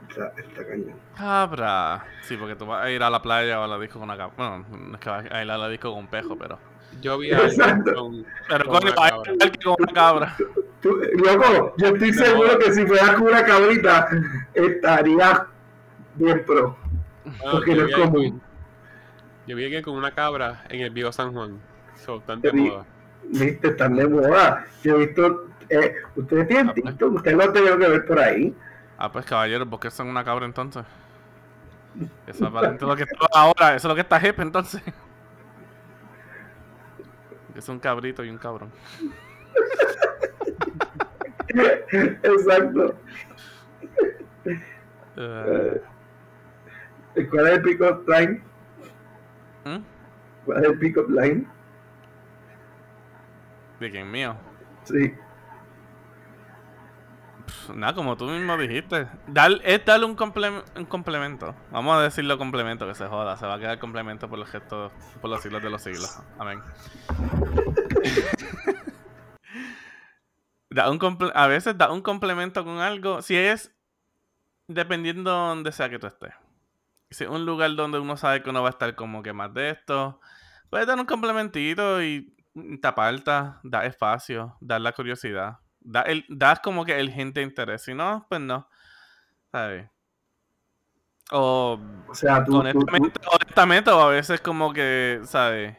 [0.09, 0.95] Está, está cañón.
[1.15, 2.03] Cabra.
[2.23, 4.17] Sí, porque tú vas a ir a la playa o a la disco con una
[4.17, 4.33] cabra.
[4.35, 6.57] Bueno, no es que vas a ir a la disco con un pejo, pero.
[7.01, 9.21] Yo vi a alguien con, Pero con una cabra.
[9.63, 10.35] con una cabra.
[10.81, 14.07] Tú, loco, yo estoy seguro que si fuera con una cabrita,
[14.53, 15.45] estaría
[16.15, 16.77] bien pro.
[17.25, 18.41] Ah, Porque no es común.
[19.45, 21.59] Yo vi alguien con una cabra en el Vivo San Juan.
[22.05, 22.85] So, tan de moda.
[23.23, 24.65] Viste, están de moda.
[24.83, 26.85] Yo he visto, eh, ustedes tienen Ah, pues.
[26.85, 28.55] TikTok, ustedes lo han tenido que ver por ahí.
[28.97, 30.83] Ah, pues caballeros, ¿por qué son una cabra entonces?
[32.27, 34.81] Eso es aparente lo que está ahora, eso es lo que está hip entonces.
[37.55, 38.71] Es un cabrito y un cabrón.
[42.23, 42.95] Exacto.
[45.17, 45.81] Eh,
[47.29, 48.41] ¿Cuál es el pick-up line?
[49.65, 49.77] ¿hmm?
[50.45, 51.47] ¿Cuál es el pick-up line?
[53.79, 54.35] ¿De quién mío?
[54.83, 55.13] Sí.
[57.73, 59.07] Nada, como tú mismo dijiste.
[59.27, 61.55] Dar, es darle un, comple- un complemento.
[61.71, 63.37] Vamos a decirlo complemento, que se joda.
[63.37, 66.19] Se va a quedar complemento por los gestos, por los siglos de los siglos.
[66.37, 66.61] Amén.
[70.69, 73.21] Da un comple- a veces da un complemento con algo.
[73.21, 73.75] Si es
[74.67, 76.33] dependiendo donde sea que tú estés.
[77.09, 79.51] Si es un lugar donde uno sabe que uno va a estar como que más
[79.53, 80.19] de esto,
[80.69, 82.35] puedes dar un complementito y
[82.81, 85.57] te aparta, da espacio, dar la curiosidad.
[85.79, 87.83] Da el, das como que el gente interés.
[87.83, 88.69] Si no, pues no.
[89.51, 89.89] ¿Sabes?
[91.31, 95.77] O O sea, tú, tú, tú- honestamente, honestamente, o a veces como que, ¿sabes?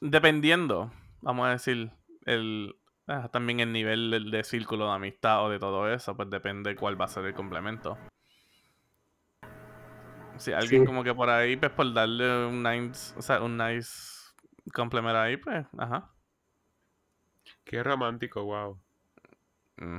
[0.00, 1.90] Dependiendo, vamos a decir,
[2.24, 2.77] el
[3.08, 7.00] ah, también el nivel de, círculo de amistad o de todo eso, pues depende cuál
[7.00, 7.98] va a ser el complemento.
[10.36, 10.86] Si alguien Sí.
[10.86, 14.30] como que por ahí, pues por darle un nice, o sea, un nice
[14.72, 16.10] complemento ahí, pues, ajá.
[17.64, 18.80] Qué romántico, wow.
[19.78, 19.96] Mm.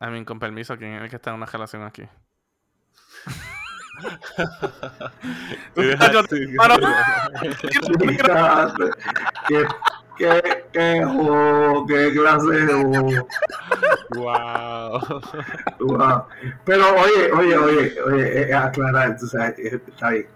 [0.00, 2.04] I mean, con permiso, ¿quién es el que está en una relación aquí?
[9.48, 9.66] ¿Qué,
[10.18, 11.04] qué, qué,
[11.88, 12.74] qué clase de
[14.16, 15.00] wow.
[15.80, 16.24] Wow.
[16.64, 20.26] Pero oye, oye, oye, oye, eh, aclarar, tú sabes, eh, está bien.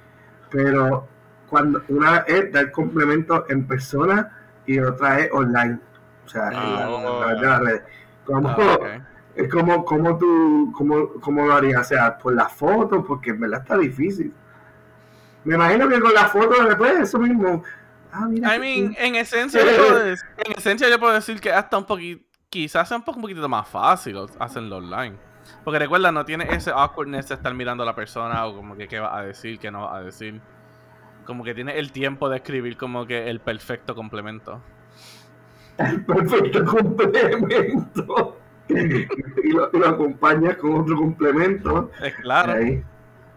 [0.50, 1.06] Pero
[1.48, 4.30] cuando una es dar complemento en persona
[4.66, 5.78] y otra es online.
[6.24, 7.82] O sea, en la- las redes.
[8.24, 8.86] ¿Cómo, Ah, ok.
[9.34, 11.80] es como, como tú, cómo, cómo lo harías?
[11.80, 14.32] O sea, por la foto, porque en verdad está difícil.
[15.44, 17.64] Me imagino que con la foto después eso mismo.
[18.12, 18.54] Ah, mira.
[18.54, 21.86] I mean, en esencia, yo puedo decir, en esencia yo puedo decir que hasta un
[21.86, 25.16] poquito, quizás sea un poco un poquito más fácil hacerlo online.
[25.64, 28.86] Porque recuerda, no tiene ese awkwardness de estar mirando a la persona o como que
[28.86, 30.40] qué va a decir, qué no va a decir.
[31.24, 34.60] Como que tiene el tiempo de escribir como que el perfecto complemento.
[35.78, 38.38] El perfecto complemento.
[38.68, 41.90] Y lo, y lo acompañas con otro complemento.
[42.02, 42.52] Es claro.
[42.52, 42.84] Ahí.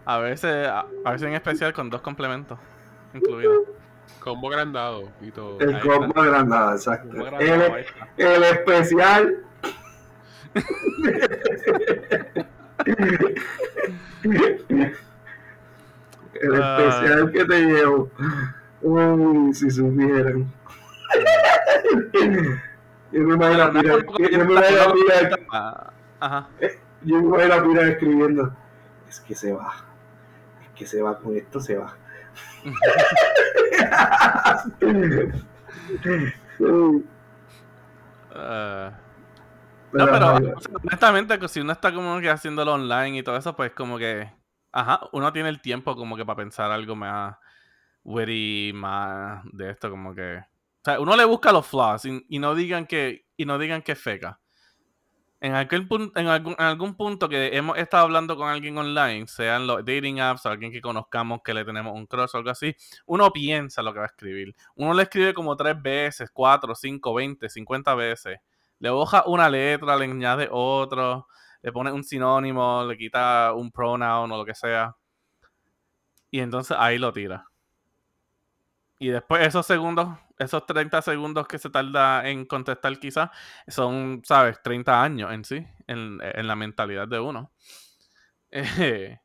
[0.04, 2.58] A veces, a, a veces en especial con dos complementos
[3.14, 3.58] incluidos.
[4.20, 5.58] Combo agrandado y todo.
[5.60, 7.08] El Ahí combo agrandado, exacto.
[7.10, 7.76] Combo agrandado,
[8.16, 9.36] El, especial.
[16.34, 16.78] el Ah.
[16.80, 18.10] especial que te llevo.
[18.82, 20.52] Uy, si supieran.
[23.12, 23.94] Yo me imagino a Pira,
[24.30, 25.90] yo me imagino a Pira- Ah,
[26.20, 26.48] Ajá.
[27.02, 28.56] yo me imagino a Pira escribiendo.
[29.08, 29.72] Es que se va.
[30.62, 31.96] Es que se va con esto, se va.
[36.58, 37.02] Pero-
[39.92, 43.56] no, pero o sea, honestamente, si uno está como que haciéndolo online y todo eso,
[43.56, 44.30] pues como que,
[44.72, 47.36] ajá, uno tiene el tiempo como que para pensar algo más
[48.04, 52.38] witty, más de esto, como que, o sea, uno le busca los flaws y, y
[52.38, 54.38] no digan que, y no digan que es feca.
[55.38, 59.66] En, aquel pun- en, algún, algún punto que hemos estado hablando con alguien online, sean
[59.66, 62.74] los dating apps o alguien que conozcamos que le tenemos un crush o algo así,
[63.04, 64.56] uno piensa lo que va a escribir.
[64.76, 68.38] Uno le escribe como tres veces, cuatro, cinco, veinte, cincuenta veces.
[68.78, 71.28] Le boja una letra, le añade otro,
[71.62, 74.96] le pone un sinónimo, le quita un pronoun o lo que sea.
[76.30, 77.46] Y entonces ahí lo tira.
[78.98, 83.30] Y después esos segundos, esos 30 segundos que se tarda en contestar quizás,
[83.68, 84.60] son, ¿sabes?
[84.62, 87.52] 30 años en sí, en, en la mentalidad de uno.
[88.52, 89.18] Eh,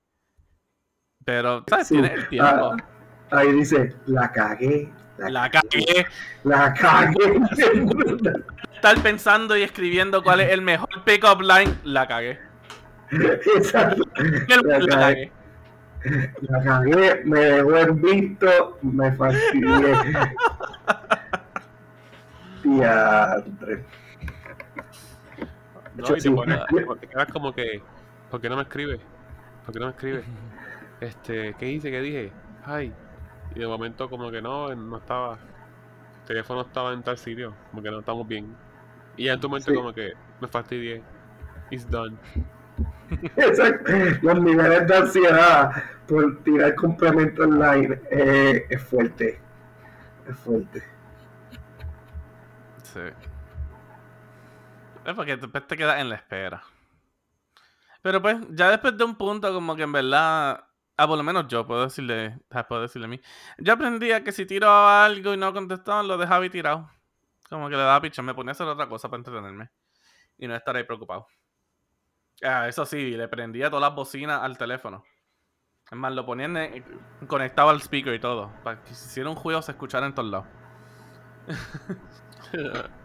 [1.24, 1.88] pero, ¿sabes?
[1.88, 1.93] Sí.
[1.93, 2.76] Tiene el tiempo.
[3.32, 4.91] Ah, ahí dice, la cagué.
[5.17, 6.06] La, La cagué.
[6.43, 7.39] la cagué.
[8.74, 12.39] Estar pensando y escribiendo cuál es el mejor pick-up line, la cagué.
[13.12, 14.04] Exacto.
[14.47, 15.32] La, La cagué.
[16.41, 19.93] La cagué, me dejó el visto, me fastidié.
[22.63, 23.86] Diantre.
[25.95, 26.30] No, y te, sí.
[26.30, 26.60] pones-
[26.99, 27.82] te quedas como que,
[28.30, 28.99] ¿por qué no me escribe?
[29.65, 30.23] ¿Por qué no me escribe?
[31.01, 31.89] Este, ¿qué hice?
[31.89, 32.32] ¿Qué dije?
[32.63, 32.93] Ay.
[33.56, 35.34] Y de momento como que no, no estaba.
[35.34, 38.56] El teléfono estaba en tal sitio, como que no estamos bien.
[39.17, 39.75] Y ya en tu mente Sí.
[39.75, 41.01] como que me fastidié.
[41.71, 42.17] It's done.
[43.36, 43.91] Exacto.
[44.21, 45.71] Los niveles de ansiedad
[46.08, 49.39] por tirar complemento online eh, es fuerte.
[50.33, 50.83] Fuerte.
[52.83, 52.99] Sí.
[55.05, 56.63] Es porque después te quedas en la espera.
[58.01, 60.65] Pero pues, ya después de un punto, como que en verdad.
[60.97, 62.39] Ah, por lo menos yo puedo decirle.
[62.67, 63.19] Puedo decirle a mí.
[63.57, 66.89] Yo aprendí a que si tiro algo y no contestaban, lo dejaba y tirado.
[67.49, 69.69] Como que le daba picha, me ponía a hacer otra cosa para entretenerme.
[70.37, 71.27] Y no estar ahí preocupado.
[72.43, 75.03] Ah, eso sí, le prendía todas las bocinas al teléfono.
[75.91, 76.84] Es más, lo ponía en- eh,
[77.27, 78.49] conectado al speaker y todo.
[78.63, 80.47] Para que si hiciera un juego se escuchara en todos lados.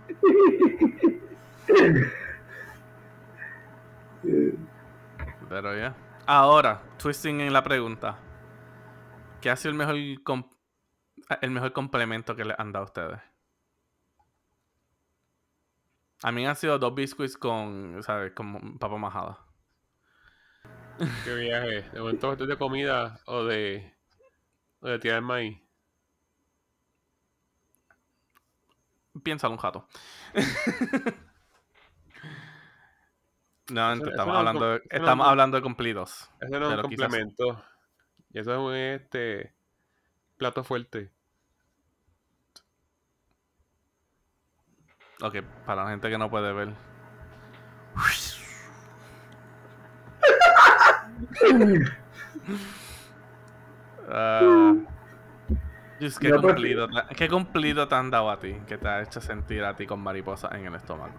[5.48, 5.94] Pero ya.
[6.26, 8.18] Ahora, twisting en la pregunta.
[9.40, 9.96] ¿Qué ha sido el mejor
[11.40, 13.20] el mejor complemento que le han dado a ustedes?
[16.22, 18.32] A mí han sido dos biscuits con, ¿sabes?
[18.34, 19.45] Con papa majada.
[21.24, 21.82] Qué viaje.
[21.90, 23.94] De momento esto es de comida o de.
[24.80, 25.58] o de tirar maíz.
[29.22, 29.88] Piénsalo un jato.
[33.70, 35.62] no, Eso- eso estamos, no es hablando, de, eso no es estamos com- hablando de
[35.62, 36.30] cumplidos.
[36.40, 37.64] Eso no es un quizás- complemento.
[38.32, 39.54] Y eso es un este
[40.36, 41.10] plato fuerte.
[45.22, 46.74] Ok, para la gente que no puede ver.
[54.08, 54.72] Ah,
[56.00, 58.54] Just, ¿qué, cumplido, ¿Qué cumplido te han dado a ti?
[58.66, 61.12] Que te ha hecho sentir a ti con mariposa en el estómago.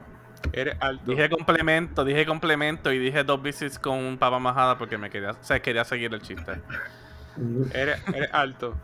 [0.54, 1.12] Eres alto.
[1.12, 5.32] Dije complemento, dije complemento y dije dos visits con un papa majada porque me quería,
[5.32, 6.62] o sea, quería seguir el chiste.
[7.74, 8.76] Eres, eres alto.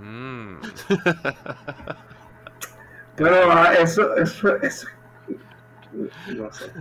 [0.00, 0.58] Mm.
[3.16, 4.86] Pero ah, eso, eso, eso.
[6.36, 6.72] No sé.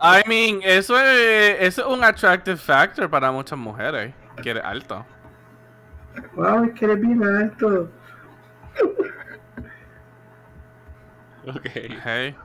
[0.00, 4.14] I mean, eso es, eso es un attractive factor para muchas mujeres.
[4.42, 5.04] Que eres alto.
[6.34, 7.90] Wow, es que eres bien alto.
[11.46, 11.66] Ok.
[12.04, 12.36] Hey,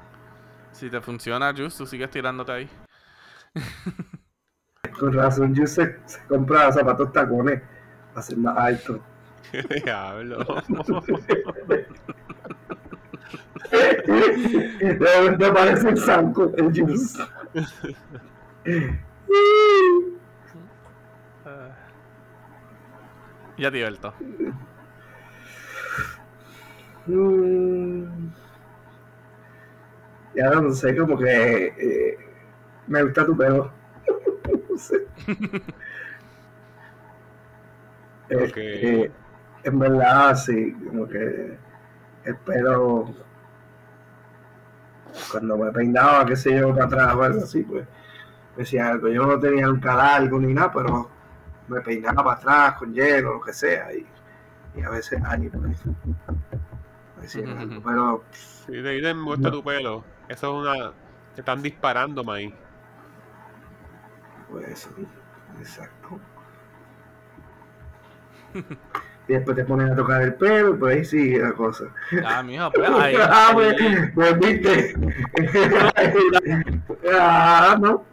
[0.72, 2.70] si te funciona, Just, tú sigues tirándote ahí.
[5.00, 7.62] Con razón, yo se, se compra zapatos tacones
[8.10, 9.00] para ser más alto.
[9.84, 10.40] Diablo.
[13.72, 17.20] De momento parece el Sanco, el juice.
[23.58, 24.14] Ya te.
[27.08, 28.30] Mm.
[30.36, 32.18] Ya no sé, como que eh,
[32.88, 33.72] me gusta tu pelo.
[34.70, 34.98] no sé.
[38.30, 38.58] Ok.
[38.58, 39.12] Este,
[39.64, 41.58] en verdad, sí, como que
[42.26, 43.16] el pelo,
[45.32, 47.86] cuando me peinaba, qué sé yo, para atrás o algo así, pues
[48.56, 49.08] me decía algo.
[49.10, 51.10] Yo no tenía nunca largo ni nada, pero
[51.68, 54.06] me peinaba para atrás con hielo, lo que sea, y,
[54.76, 60.04] y a veces ahí, pues, me decían algo, pero Si te me gusta tu pelo,
[60.28, 60.92] eso es una.
[61.36, 62.54] Te están disparando, maíz.
[64.50, 65.08] Pues sí,
[65.60, 66.20] exacto.
[69.28, 71.86] Y después te ponen a tocar el pelo, pues ahí sigue la cosa.
[72.26, 73.16] Ah, mijo, pues ahí.
[73.20, 73.76] ah, pues,
[74.16, 74.94] pues viste.
[77.14, 78.06] ah, no.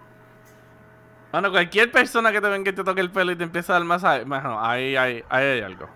[1.31, 3.79] Bueno, cualquier persona que te venga y te toque el pelo y te empieza a
[3.79, 5.89] dar masaje, bueno, ahí, ahí, ahí hay algo.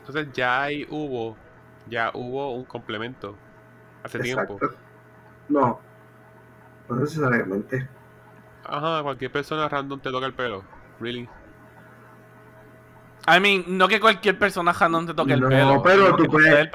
[0.00, 1.36] Entonces ya ahí hubo.
[1.88, 3.36] Ya hubo un complemento.
[4.02, 4.58] Hace tiempo.
[5.48, 5.80] No.
[6.88, 7.88] No necesariamente.
[8.64, 10.64] Ajá, cualquier persona random te toca el pelo.
[11.00, 11.28] Really.
[13.28, 15.82] I mean, no que cualquier persona random te toque el No, pelo.
[15.82, 16.68] pero sino tú puedes-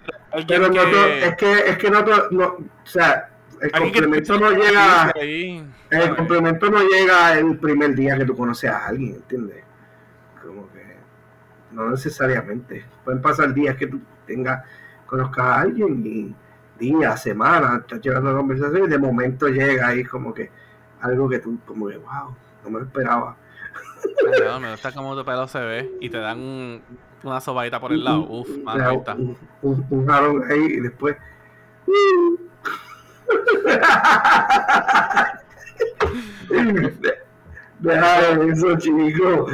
[0.48, 3.30] Pero no que- es que es que no, no o sea,
[3.62, 8.70] el complemento no llega ahí, el complemento no llega el primer día que tú conoces
[8.70, 9.64] a alguien, ¿entiendes?
[10.46, 10.98] Como que
[11.72, 12.86] no necesariamente.
[13.04, 14.64] Pueden pasar días que tú tengas
[15.06, 16.36] conozcas a alguien y
[16.78, 20.52] días, semanas, estás llevando la conversación y de momento llega ahí como que
[21.02, 23.38] algo que tú como que wow, no me lo esperaba.
[24.46, 26.82] No, me gusta cómo tu pelo se ve y te dan un-
[27.24, 28.22] una sobadita por el lado.
[28.30, 29.14] Uf, mano, ahí está.
[29.16, 31.16] Un, un, un jalón ahí y después.
[36.50, 37.20] De-
[37.80, 39.48] Deja de eso, chico.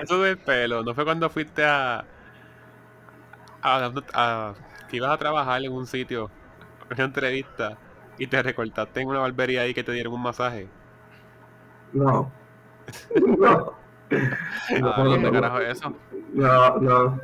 [0.00, 2.04] Eso del pelo, ¿no fue cuando fuiste a,
[3.62, 4.54] a, a-
[4.88, 6.30] que ibas a trabajar en un sitio,
[6.94, 7.78] una entrevista,
[8.18, 10.68] y te recortaste en una barbería ahí que te dieron un masaje?
[11.92, 12.30] No.
[13.38, 13.74] No.
[14.08, 15.92] Ah, ¿Dónde carajo es eso?
[16.32, 17.20] No, no.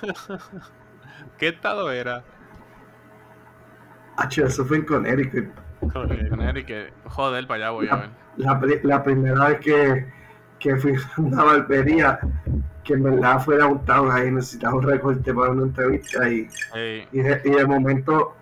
[1.38, 2.24] ¿Qué estado era?
[4.16, 5.50] Hacho, eso fue en Connecticut.
[5.92, 6.28] Joder.
[6.28, 8.10] Con Eric, que joder, para allá voy a ver.
[8.36, 10.06] La, la primera vez que,
[10.58, 12.18] que fui a una barbería,
[12.84, 17.08] que en verdad fue downtown, ahí necesitaba un recorte para una entrevista y, Ey.
[17.12, 18.34] y, de, y de momento.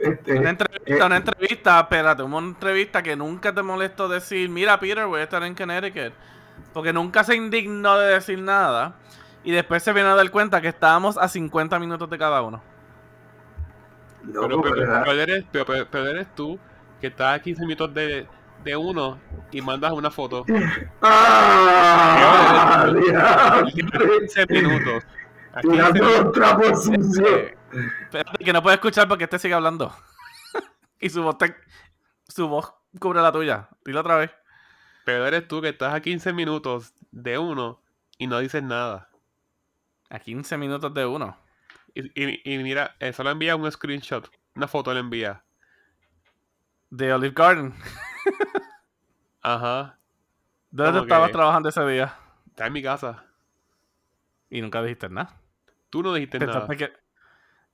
[0.00, 4.80] Este, Una entrevista, eh, una entrevista, espérate, una entrevista que nunca te molestó decir, mira
[4.80, 6.12] Peter, voy a estar en Connecticut.
[6.72, 8.94] Porque nunca se indignó de decir nada.
[9.44, 12.62] Y después se vino a dar cuenta que estábamos a 50 minutos de cada uno.
[14.22, 15.02] no, Pero, pero, ¿verdad?
[15.04, 16.58] pero eres, pero- eres tú
[17.00, 18.26] que estás a 15 minutos de,
[18.64, 19.18] de uno
[19.50, 20.44] y mandas una foto.
[21.02, 22.86] ¡Ah!
[22.88, 23.66] Y diablo!
[24.20, 25.04] 15 minutos.
[25.52, 26.24] A 15 Tirando minutos.
[26.24, 27.40] los trapos sucios.
[27.72, 29.94] Espérate, que no puedo escuchar porque este sigue hablando.
[31.00, 31.56] y su voz, te-
[32.28, 33.68] su voz cubre la tuya.
[33.84, 34.30] Dilo otra vez.
[35.04, 37.82] Pero eres tú que estás a 15 minutos de uno
[38.18, 39.08] y no dices nada.
[40.10, 41.36] A 15 minutos de uno.
[41.94, 44.30] Y, y- y mira, eh, solo envía un screenshot.
[44.54, 45.42] Una foto le envía.
[46.90, 47.74] De Olive Garden.
[49.40, 49.98] Ajá.
[50.70, 51.32] ¿Dónde ¿Cómo estabas que?
[51.32, 52.16] trabajando ese día?
[52.48, 53.24] Está en mi casa.
[54.50, 55.40] Y nunca dijiste nada.
[55.90, 56.66] Tú no dijiste nada.
[56.66, 57.01] Pensaste que...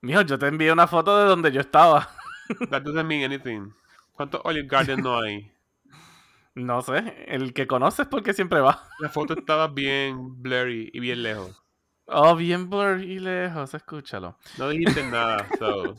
[0.00, 2.08] Mijo, yo te envié una foto de donde yo estaba.
[2.70, 3.72] That doesn't mean anything.
[4.12, 5.52] ¿Cuántos Olive Garden no hay?
[6.54, 8.82] No sé, el que conoces porque siempre va.
[8.98, 11.62] La foto estaba bien blurry y bien lejos.
[12.06, 14.36] Oh, bien blur y lejos, escúchalo.
[14.56, 15.94] No dijiste nada, so.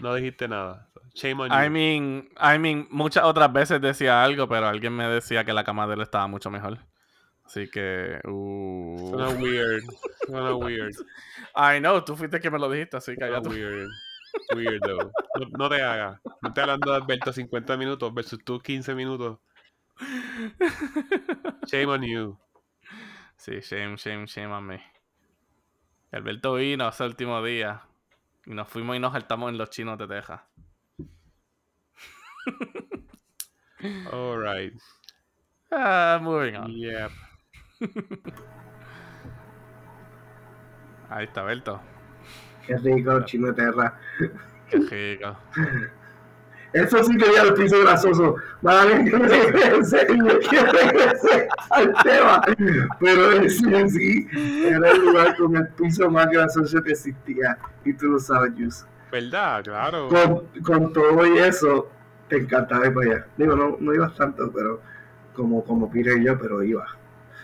[0.00, 0.88] No dijiste nada.
[0.92, 1.54] So, shame on you.
[1.56, 5.62] I mean, I mean, muchas otras veces decía algo, pero alguien me decía que la
[5.62, 6.78] cama de él estaba mucho mejor.
[7.50, 9.82] Así que, uh, Suena weird.
[10.24, 10.94] Suena weird.
[11.56, 13.50] I know, tú fuiste que me lo dijiste, así que ya tú.
[13.50, 13.88] weird.
[14.54, 15.10] Weirdo.
[15.34, 16.20] No, no te hagas.
[16.42, 19.40] No estoy hablando de Alberto 50 minutos versus tú 15 minutos.
[21.66, 22.38] Shame on you.
[23.36, 24.80] Sí, shame, shame, shame on me.
[26.12, 27.82] Alberto vino ese último día
[28.46, 30.40] y nos fuimos y nos saltamos en los chinos de Texas.
[34.12, 34.74] Alright.
[35.72, 36.70] Ah, moving on.
[36.70, 37.10] Yep.
[41.10, 41.80] Ahí está Alberto.
[42.66, 43.98] Qué rico, chino de terra.
[44.68, 45.36] Qué rico.
[46.72, 48.36] Eso sí tenía el piso grasoso.
[48.62, 52.40] Vale, que regrese, que regrese al tema.
[53.00, 54.28] Pero ese en sí
[54.64, 57.58] era el lugar con el piso más grasoso que existía.
[57.84, 58.86] Y tú lo sabes, Yus.
[59.10, 59.64] ¿Verdad?
[59.64, 60.08] Claro.
[60.08, 61.90] Con, con todo y eso,
[62.28, 63.26] te encantaba ir para allá.
[63.36, 64.80] Digo, no, no ibas tanto, pero
[65.34, 66.86] como, como Peter y yo, pero iba.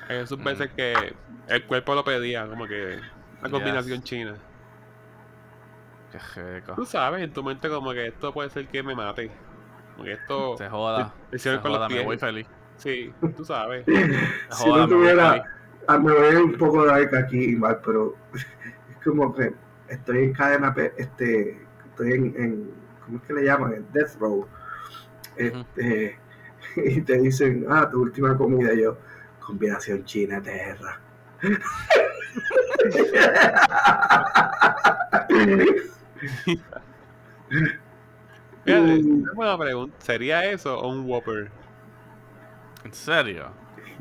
[0.09, 0.45] Hay esos Mm.
[0.45, 1.15] veces que
[1.49, 2.99] el cuerpo lo pedía, como que
[3.41, 4.05] una combinación Yes.
[4.05, 4.35] china.
[6.13, 6.19] Qué
[6.59, 6.75] rico.
[6.75, 9.31] Tú sabes, en tu mente como que esto puede ser que me mate.
[9.95, 10.57] Como que esto...
[10.57, 11.13] Se joda.
[11.31, 12.05] te Se hicieron con los joda, me pies.
[12.05, 12.47] voy feliz.
[12.77, 13.85] Sí, tú sabes.
[14.51, 15.45] si joda, no me voy tuviera,
[15.89, 19.35] ah, me voy a ir un poco de like aquí y mal, pero es como
[19.35, 19.53] que
[19.89, 22.71] estoy en cadena, este, estoy en, en
[23.05, 23.75] ¿cómo es que le llaman?
[23.75, 24.47] En death row.
[25.37, 26.19] Este,
[26.77, 28.99] y te dicen, ah, tu última comida, y yo,
[29.47, 31.01] combinación china terra.
[38.65, 39.23] Fíjate, Mm.
[39.23, 39.97] una buena pregunta.
[40.01, 41.51] ¿Sería eso o un Whopper?
[42.85, 43.51] ¿En serio?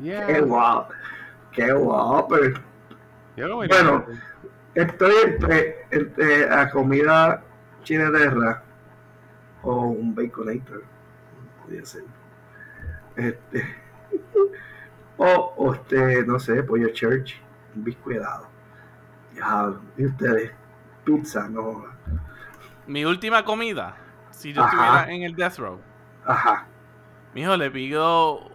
[0.02, 0.92] Qué guapo,
[1.52, 2.36] qué guapo.
[3.36, 4.04] Yo lo Bueno.
[4.74, 7.42] Estoy entre, entre la comida
[7.82, 8.62] china terra
[9.62, 10.82] o un baconator.
[11.62, 12.02] Podría ser.
[13.16, 13.64] Este,
[15.18, 17.34] o, o este, no sé, pollo church,
[17.74, 18.48] un biscuitado.
[19.34, 20.52] Ya, y ustedes,
[21.04, 21.84] pizza, no.
[22.86, 23.96] Mi última comida,
[24.30, 24.70] si yo Ajá.
[25.00, 25.80] estuviera en el Death Row,
[26.24, 26.66] Ajá.
[27.34, 28.50] mijo, le pido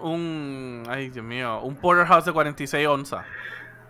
[0.00, 0.82] un.
[0.88, 3.24] Ay, Dios mío, un Porterhouse de 46 onzas.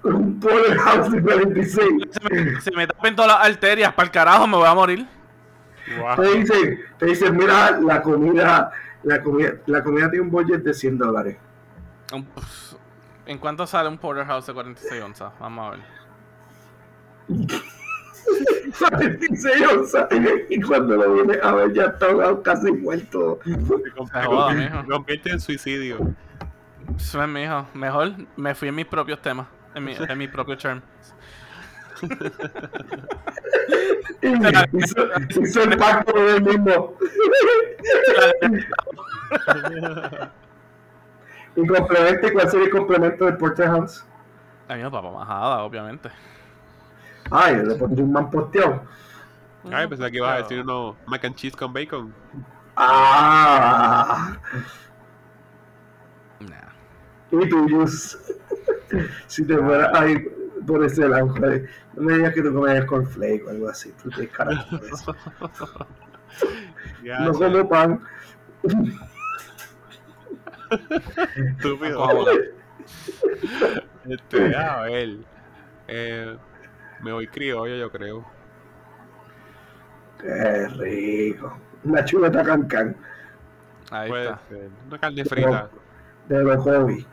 [0.02, 1.86] Un porterhouse de 46.
[2.10, 5.06] Se me, se me tapen todas las arterias, para el carajo, me voy a morir.
[5.98, 6.16] Wow.
[6.16, 8.70] Te dicen, te dicen, mira, la comida,
[9.02, 11.38] la comida, la comida tiene un budget de 100 dólares.
[12.12, 12.26] Un-
[13.26, 15.32] ¿En cuánto sale un Porterhouse de 46 onzas?
[15.40, 15.80] Vamos a ver.
[18.78, 20.08] 46 onzas.
[20.50, 23.40] Y cuando lo vienes a ver, ya está ahogado, casi muerto.
[24.88, 26.14] Convierte en suicidio.
[26.86, 30.82] Pues, mijo, mejor me fui en mis propios temas, en mi, en mi propio term.
[34.22, 36.98] hizo, el pacto con él mismo.
[41.56, 44.04] y complemente, ¿cuál sería el complemento del Porterhouse?
[44.68, 46.10] Ay, mi papá majada, obviamente.
[47.30, 48.82] Ay, le pondría un man posteado.
[49.70, 52.12] Ay, pensé que ibas a decir uno mac and cheese con bacon.
[52.76, 54.36] Ah,
[56.40, 57.40] Nah.
[57.40, 58.18] y tu juice.
[59.26, 60.18] si te fuera ahí
[60.66, 61.26] por ese lado.
[61.94, 63.92] No me digas que tú comías con flake o algo así.
[64.02, 65.16] Tú por eso.
[67.04, 68.00] Ya, No como pan.
[71.36, 72.08] Estúpido.
[74.08, 75.16] Este, a ver.
[75.88, 76.36] Eh,
[77.00, 78.24] me voy criollo, yo creo.
[80.20, 81.58] Qué rico.
[81.84, 82.96] Una chuleta cancan
[83.90, 84.40] Ahí Puede está.
[84.48, 84.70] ser.
[84.86, 85.70] Una carne frita.
[86.28, 87.06] de los hobbies.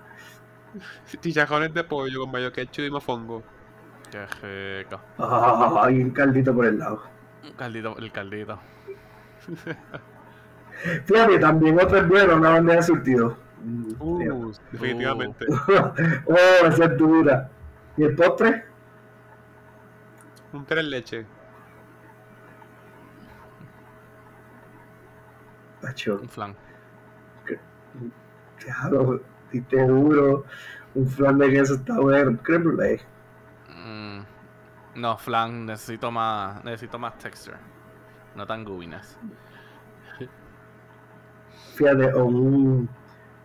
[1.22, 3.44] Chichajones de pollo con mayo ketchup y mofongo.
[4.10, 4.26] Qué
[4.84, 5.02] rico.
[5.20, 7.04] Ah, y un caldito por el lado.
[7.44, 8.60] Un caldito, el caldito.
[11.06, 13.38] Fíjate, también otro es bueno, una bandeja de surtido.
[14.00, 15.46] Uh, definitivamente.
[16.28, 17.50] oh, esa es dura.
[17.98, 18.66] ¿Y el postre?
[20.54, 21.26] Un tres leche.
[25.82, 26.56] Tacho, Un flan.
[28.58, 30.46] claro, diste duro.
[30.94, 32.38] Un flan de queso está bueno.
[32.44, 33.02] Creme brulee.
[33.70, 34.22] Mm,
[34.96, 37.58] no, flan, necesito más, necesito más texture.
[38.36, 39.18] No tan gooiness.
[41.76, 42.90] Fíjate, o un,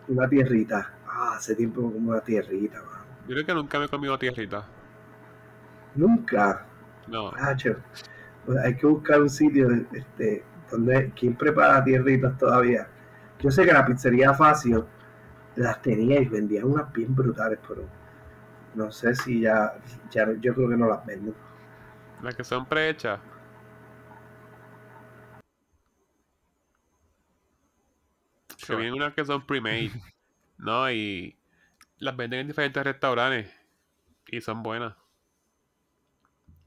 [0.07, 0.93] una tierrita.
[1.07, 3.01] Ah, hace tiempo como una tierrita, man.
[3.27, 4.63] Yo creo que nunca me he comido tierrita.
[5.95, 6.65] Nunca.
[7.07, 7.31] No.
[7.31, 7.77] Tacho,
[8.45, 12.87] pues hay que buscar un sitio este, donde quien prepara tierritas todavía.
[13.39, 14.83] Yo sé que la pizzería fácil
[15.55, 17.83] las tenía y vendían unas bien brutales, pero
[18.75, 19.73] no sé si ya,
[20.11, 21.33] ya yo creo que no las venden.
[22.21, 23.19] Las que son prehechas.
[28.67, 28.77] Que Sure.
[28.77, 29.91] vienen unas que son pre-made.
[30.57, 30.91] ¿No?
[30.91, 31.37] Y
[31.97, 33.51] las venden en diferentes restaurantes.
[34.27, 34.93] Y son buenas.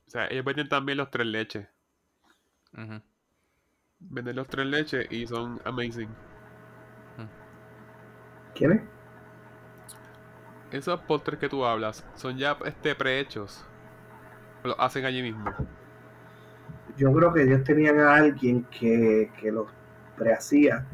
[0.06, 1.68] O sea, ellos venden también los tres leches.
[3.98, 6.08] Venden los tres leches y son amazing.
[8.54, 8.82] ¿Quién es?
[10.70, 13.64] Esos postres que tú hablas son ya este prehechos.
[14.64, 15.54] O Los hacen allí mismo.
[16.96, 19.68] Yo creo que ellos tenían a alguien que, que los
[20.16, 20.86] prehacía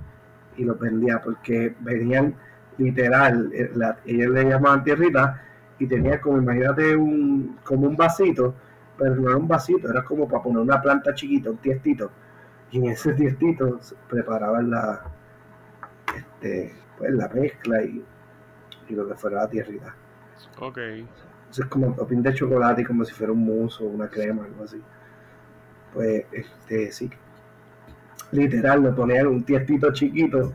[0.57, 2.35] y los vendía porque venían
[2.79, 5.43] literal, eh, la- ellos le llamaban tierrita
[5.79, 8.55] y tenía como, imagínate, un, como un vasito,
[8.99, 12.11] pero no era un vasito, era como para poner una planta chiquita, un tiestito.
[12.71, 13.79] Y en ese tiestito
[14.09, 15.03] preparaban la,
[16.17, 18.05] este, pues, la mezcla y,
[18.89, 19.95] y lo que fuera la tierrita.
[20.61, 20.79] Ok.
[21.51, 24.45] Eso es como topping de chocolate y como si fuera un mousse o una crema,
[24.45, 24.83] algo así.
[25.93, 27.11] Pues, este, sí.
[28.33, 30.53] Literal, le ponían un tiestito chiquito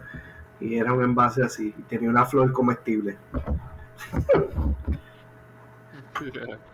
[0.60, 1.74] y era un envase así.
[1.78, 3.18] Y tenía una flor comestible.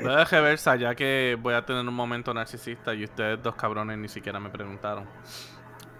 [0.00, 3.54] Voy a dejar versa, ya que voy a tener un momento narcisista y ustedes dos
[3.54, 5.10] cabrones ni siquiera me preguntaron.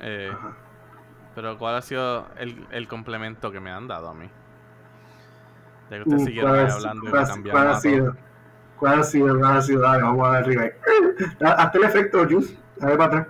[0.01, 0.39] Eh,
[1.35, 4.31] pero ¿cuál ha sido el, el complemento que me han dado a mí?
[5.91, 7.69] Ya que ustedes Mm, siguieron ¿Cuál ahí ha- hablando y cuál me cambiaron
[8.81, 9.39] cuál a sido?
[9.39, 9.81] ¿Cuál.
[9.81, 10.65] Dale, vamos a dar arriba.
[11.41, 12.59] Ah, Hazte el efecto, Juice.
[12.77, 13.29] Dale para atrás.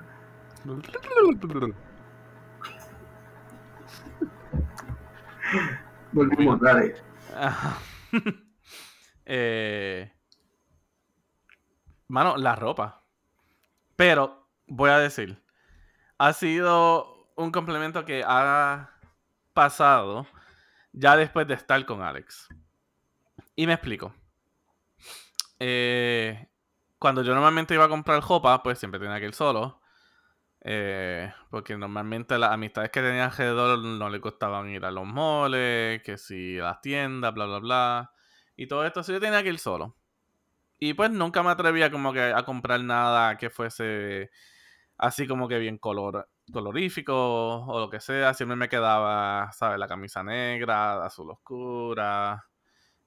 [6.13, 6.95] Volvimos, dale.
[9.33, 10.11] Eh,
[12.09, 13.05] mano, la ropa.
[13.95, 15.41] Pero, voy a decir,
[16.19, 18.91] ha sido un complemento que ha
[19.55, 20.27] pasado
[20.93, 22.49] ya después de estar con Alex.
[23.55, 24.13] Y me explico.
[25.61, 26.49] Eh,
[26.99, 29.81] cuando yo normalmente iba a comprar ropa, pues siempre tenía que ir solo.
[30.63, 36.03] Eh, porque normalmente las amistades que tenía alrededor no le gustaban ir a los moles,
[36.03, 38.13] que si a las tiendas, bla, bla, bla.
[38.57, 39.97] Y todo esto, así yo tenía que ir solo.
[40.79, 44.31] Y pues nunca me atrevía como que a comprar nada que fuese
[44.99, 47.15] así como que bien color, colorífico
[47.67, 48.35] o lo que sea.
[48.35, 49.79] Siempre me quedaba, ¿sabes?
[49.79, 52.47] La camisa negra, azul oscura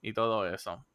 [0.02, 0.86] y todo eso.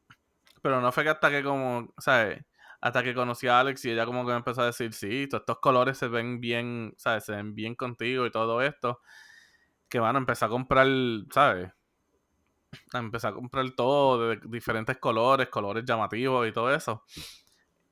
[0.63, 2.45] Pero no fue que hasta que como, ¿sabes?
[2.81, 5.43] Hasta que conocí a Alex y ella como que me empezó a decir, sí, todos
[5.43, 7.25] estos colores se ven bien, ¿sabes?
[7.25, 9.01] Se ven bien contigo y todo esto.
[9.89, 10.87] Que bueno, empecé a comprar,
[11.33, 11.73] ¿sabes?
[12.93, 17.05] Empecé a comprar todo de diferentes colores, colores llamativos y todo eso.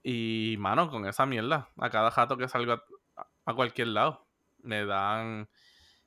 [0.02, 2.82] Y, mano, con esa mierda, a cada jato que salgo a,
[3.46, 4.26] a cualquier lado,
[4.62, 5.48] me dan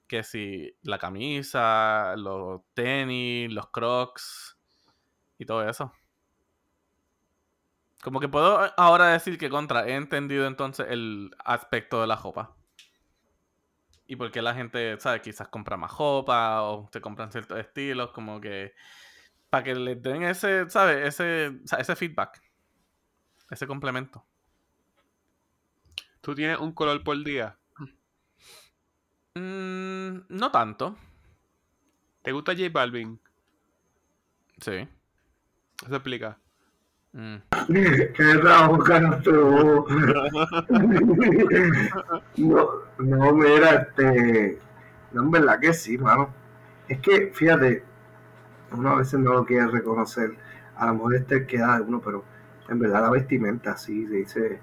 [0.08, 4.58] que si la camisa, los tenis, los crocs
[5.38, 5.94] y todo eso.
[8.02, 12.56] Como que puedo ahora decir que contra, he entendido entonces el aspecto de la ropa.
[14.08, 15.22] Y por qué la gente, ¿sabes?
[15.22, 18.74] Quizás compra más ropa o se compran ciertos estilos, como que
[19.50, 21.08] para que les den ese, ¿sabes?
[21.08, 22.42] Ese, ese feedback,
[23.52, 24.26] ese complemento.
[26.22, 27.58] ¿Tú tienes un color por día?
[29.36, 30.98] Mm, no tanto,
[32.22, 33.20] ¿Te gusta J Balvin?
[34.62, 34.88] sí.
[35.86, 36.38] Eso explica.
[37.14, 37.38] Mm.
[37.68, 38.84] ¿Qué trabajo?
[42.38, 44.60] No, no, mira, este.
[45.12, 46.30] No, en verdad que sí, mano.
[46.88, 47.84] Es que, fíjate,
[48.72, 50.32] uno a veces no lo quiere reconocer.
[50.76, 52.24] A lo mejor este queda de uno, pero
[52.70, 54.60] en verdad la vestimenta sí dice,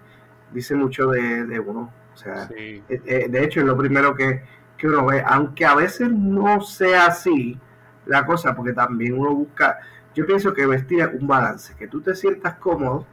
[0.53, 1.93] dice mucho de, de uno.
[2.15, 2.83] O sea, Sí.
[2.89, 4.43] eh, eh, de hecho es lo primero que,
[4.79, 7.61] que uno ve, aunque a veces no sea así
[8.07, 9.79] la cosa, porque también uno busca,
[10.17, 13.07] yo pienso que vestir es un balance, que tú te sientas cómodo,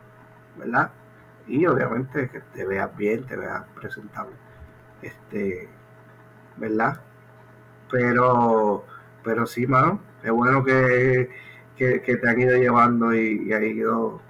[0.58, 0.90] ¿verdad?
[1.48, 4.34] Y obviamente que te veas bien, te veas presentable,
[5.02, 5.68] este,
[6.56, 7.02] ¿verdad?
[7.92, 8.86] Pero,
[9.22, 11.30] pero sí, mano, es bueno que,
[11.76, 14.22] que, que te han ido llevando y, y han ido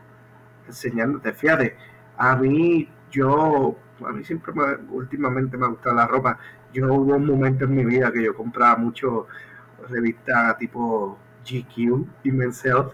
[0.67, 1.31] enseñándote.
[1.33, 1.77] Fíjate,
[2.17, 6.39] a mí, yo, a mí siempre, me, últimamente me ha gustado la ropa.
[6.73, 9.27] Yo hubo un momento en mi vida que yo compraba mucho
[9.89, 12.93] revistas tipo GQ y Men's Health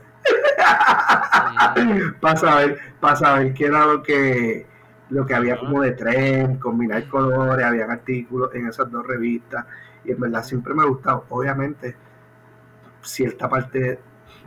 [2.19, 4.67] para saber, para saber qué era lo que
[5.09, 9.65] lo que había como de tren, combinar colores, habían artículos en esas dos revistas.
[10.03, 11.25] Y en verdad siempre me ha gustado.
[11.29, 11.95] Obviamente,
[13.01, 13.99] cierta parte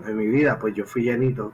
[0.06, 1.52] de mi vida, pues yo fui llenito.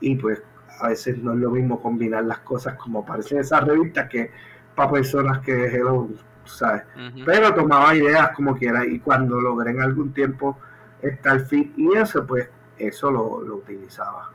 [0.00, 0.40] Y pues
[0.78, 4.30] a veces no es lo mismo combinar las cosas como aparecen en esas revistas que
[4.76, 6.08] para personas que hello,
[6.44, 6.84] ¿sabes?
[7.26, 10.56] Pero tomaba ideas como quiera y cuando logré en algún tiempo
[11.02, 14.30] estar fit y eso pues eso lo, lo utilizaba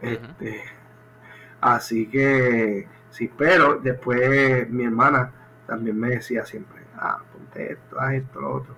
[0.00, 0.62] este
[1.60, 5.30] así que sí pero después mi hermana
[5.66, 8.74] también me decía siempre ah ponte esto haz esto lo otro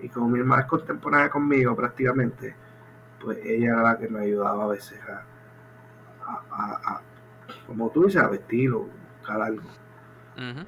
[0.00, 2.54] y como mi hermana es contemporánea conmigo prácticamente
[3.22, 5.22] pues ella era la que me ayudaba a veces a,
[6.26, 7.02] a- a- a-
[7.66, 9.68] como tú dices a vestir o buscar algo
[10.36, 10.66] Ujú.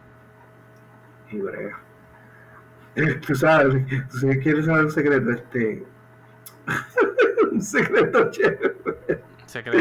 [1.30, 1.78] y brega.
[3.26, 5.86] Tú sabes, tú sabes, quieres saber un secreto, este.
[7.52, 9.22] Un secreto chévere.
[9.46, 9.78] Secreto.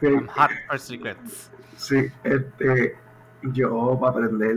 [0.00, 1.50] Sí, I'm hot for secrets.
[1.76, 2.96] sí, este.
[3.42, 4.56] Yo, para aprender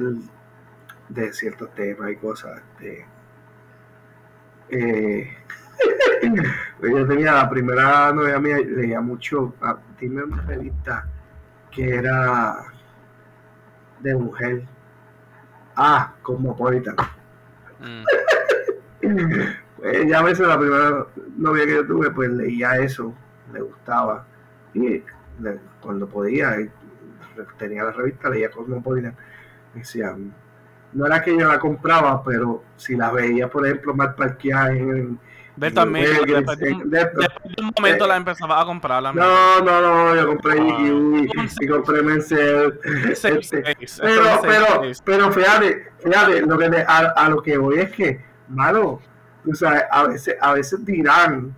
[1.09, 3.05] de ciertos temas y cosas, este.
[4.69, 5.37] Eh,
[6.81, 9.53] yo tenía la primera novia mía, leía mucho.
[9.61, 11.07] ah, Dime una revista
[11.71, 12.57] que era
[13.99, 14.63] de mujer.
[15.75, 16.95] Ah, Cosmopolitan.
[17.79, 18.03] Mm.
[19.81, 21.05] Pues ya a veces la primera
[21.37, 23.13] novia que yo tuve, pues leía eso,
[23.51, 24.25] le gustaba.
[24.73, 25.03] Y
[25.41, 26.69] le- cuando podía, y
[27.57, 29.15] tenía la revista, leía Cosmopolitan,
[29.73, 30.33] decían,
[30.93, 35.19] no era que yo la compraba, pero si la veía, por ejemplo, mal parqueada en,
[35.55, 37.19] de también, después, de un, de esto.
[37.19, 40.59] después de un momento Eh, la empezaba a comprar la No, no, no, yo compré
[40.59, 41.47] Ah.
[41.59, 42.79] Y compré Mencel.
[43.09, 43.63] Este,
[44.01, 44.65] pero, pero,
[45.03, 49.01] pero fíjate, fíjate, lo que le- a, a lo que voy es que, mano,
[49.43, 51.55] tú sabes, a veces, a veces dirán,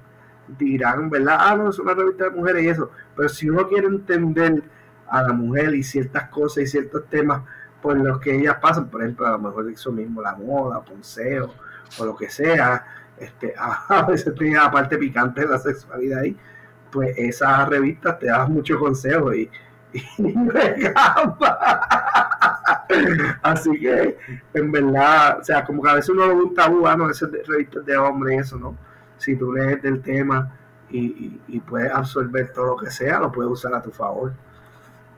[0.47, 1.37] dirán, ¿verdad?
[1.39, 2.91] Ah, no, es una revista de mujeres y eso.
[3.15, 4.63] Pero si uno quiere entender
[5.07, 7.41] a la mujer y ciertas cosas y ciertos temas
[7.81, 11.53] por los que ellas pasan, por ejemplo, a lo mejor eso mismo, la moda, Ponceo,
[11.99, 12.85] o lo que sea,
[13.17, 16.37] este, a veces tiene la parte picante de la sexualidad ahí,
[16.91, 19.49] pues esas revistas te dan muchos consejos y,
[19.93, 20.93] y me.
[23.41, 24.17] Así que,
[24.53, 27.31] en verdad, o sea, como que a veces uno lo ve un tabú, ah, esas
[27.31, 28.77] de- revistas de hombre eso, ¿no?
[29.17, 30.51] Si tú lees del tema
[30.89, 34.33] y, y, y puedes absorber todo lo que sea, lo puedes usar a tu favor.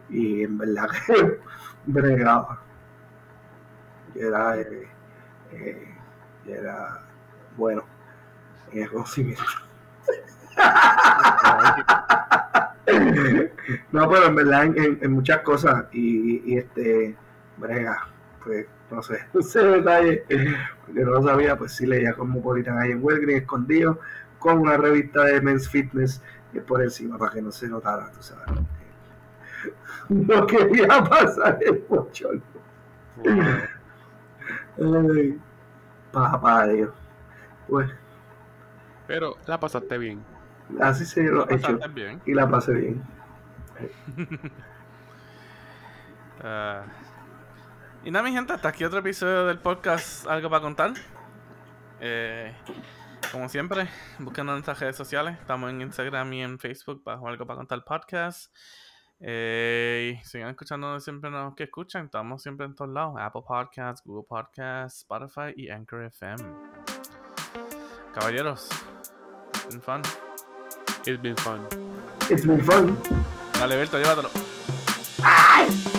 [0.10, 1.40] Y en verdad que
[1.86, 2.62] bregaba.
[4.16, 4.88] Era, eh,
[5.52, 5.96] eh,
[6.48, 7.02] era
[7.58, 7.84] bueno
[8.72, 9.44] en el conocimiento.
[13.92, 17.16] No, pero en verdad en- en muchas cosas y, y, este
[17.58, 18.08] brega,
[18.44, 20.24] pues no sé, ese detalle,
[20.86, 24.00] porque no lo sabía, pues sí leía Cosmopolitan ahí en Walgreens escondido
[24.40, 26.22] con una revista de Men's Fitness
[26.54, 28.46] eh, por encima para que no se notara, tú sabes.
[30.10, 32.42] No quería pasar el bochorno.
[34.78, 35.40] Ay,
[36.12, 36.92] papá Dios.
[37.68, 37.90] Pues
[39.08, 40.24] Pero la pasaste bien.
[40.82, 42.22] así se lo he hecho bien.
[42.26, 43.04] y la pasé bien.
[46.44, 46.84] Ah,
[48.06, 50.28] y nada, mi gente, hasta aquí otro episodio del podcast.
[50.28, 50.94] ¿Algo para contar?
[52.00, 52.56] Eh,
[53.32, 53.90] como siempre,
[54.20, 55.40] búsquenos en nuestras redes sociales.
[55.40, 58.56] Estamos en Instagram y en Facebook bajo Algo para Contar Podcast.
[59.20, 62.06] Eh, y sigan escuchándonos siempre los que escuchan.
[62.06, 66.44] Estamos siempre en todos lados: Apple Podcasts, Google Podcasts, Spotify y Anchor FM.
[68.14, 68.70] Caballeros,
[69.68, 70.04] been fun.
[71.08, 71.68] It's been fun.
[72.30, 73.00] It's been fun.
[73.58, 74.30] Dale, Berto, llévatelo.
[75.24, 75.95] ¡Ay!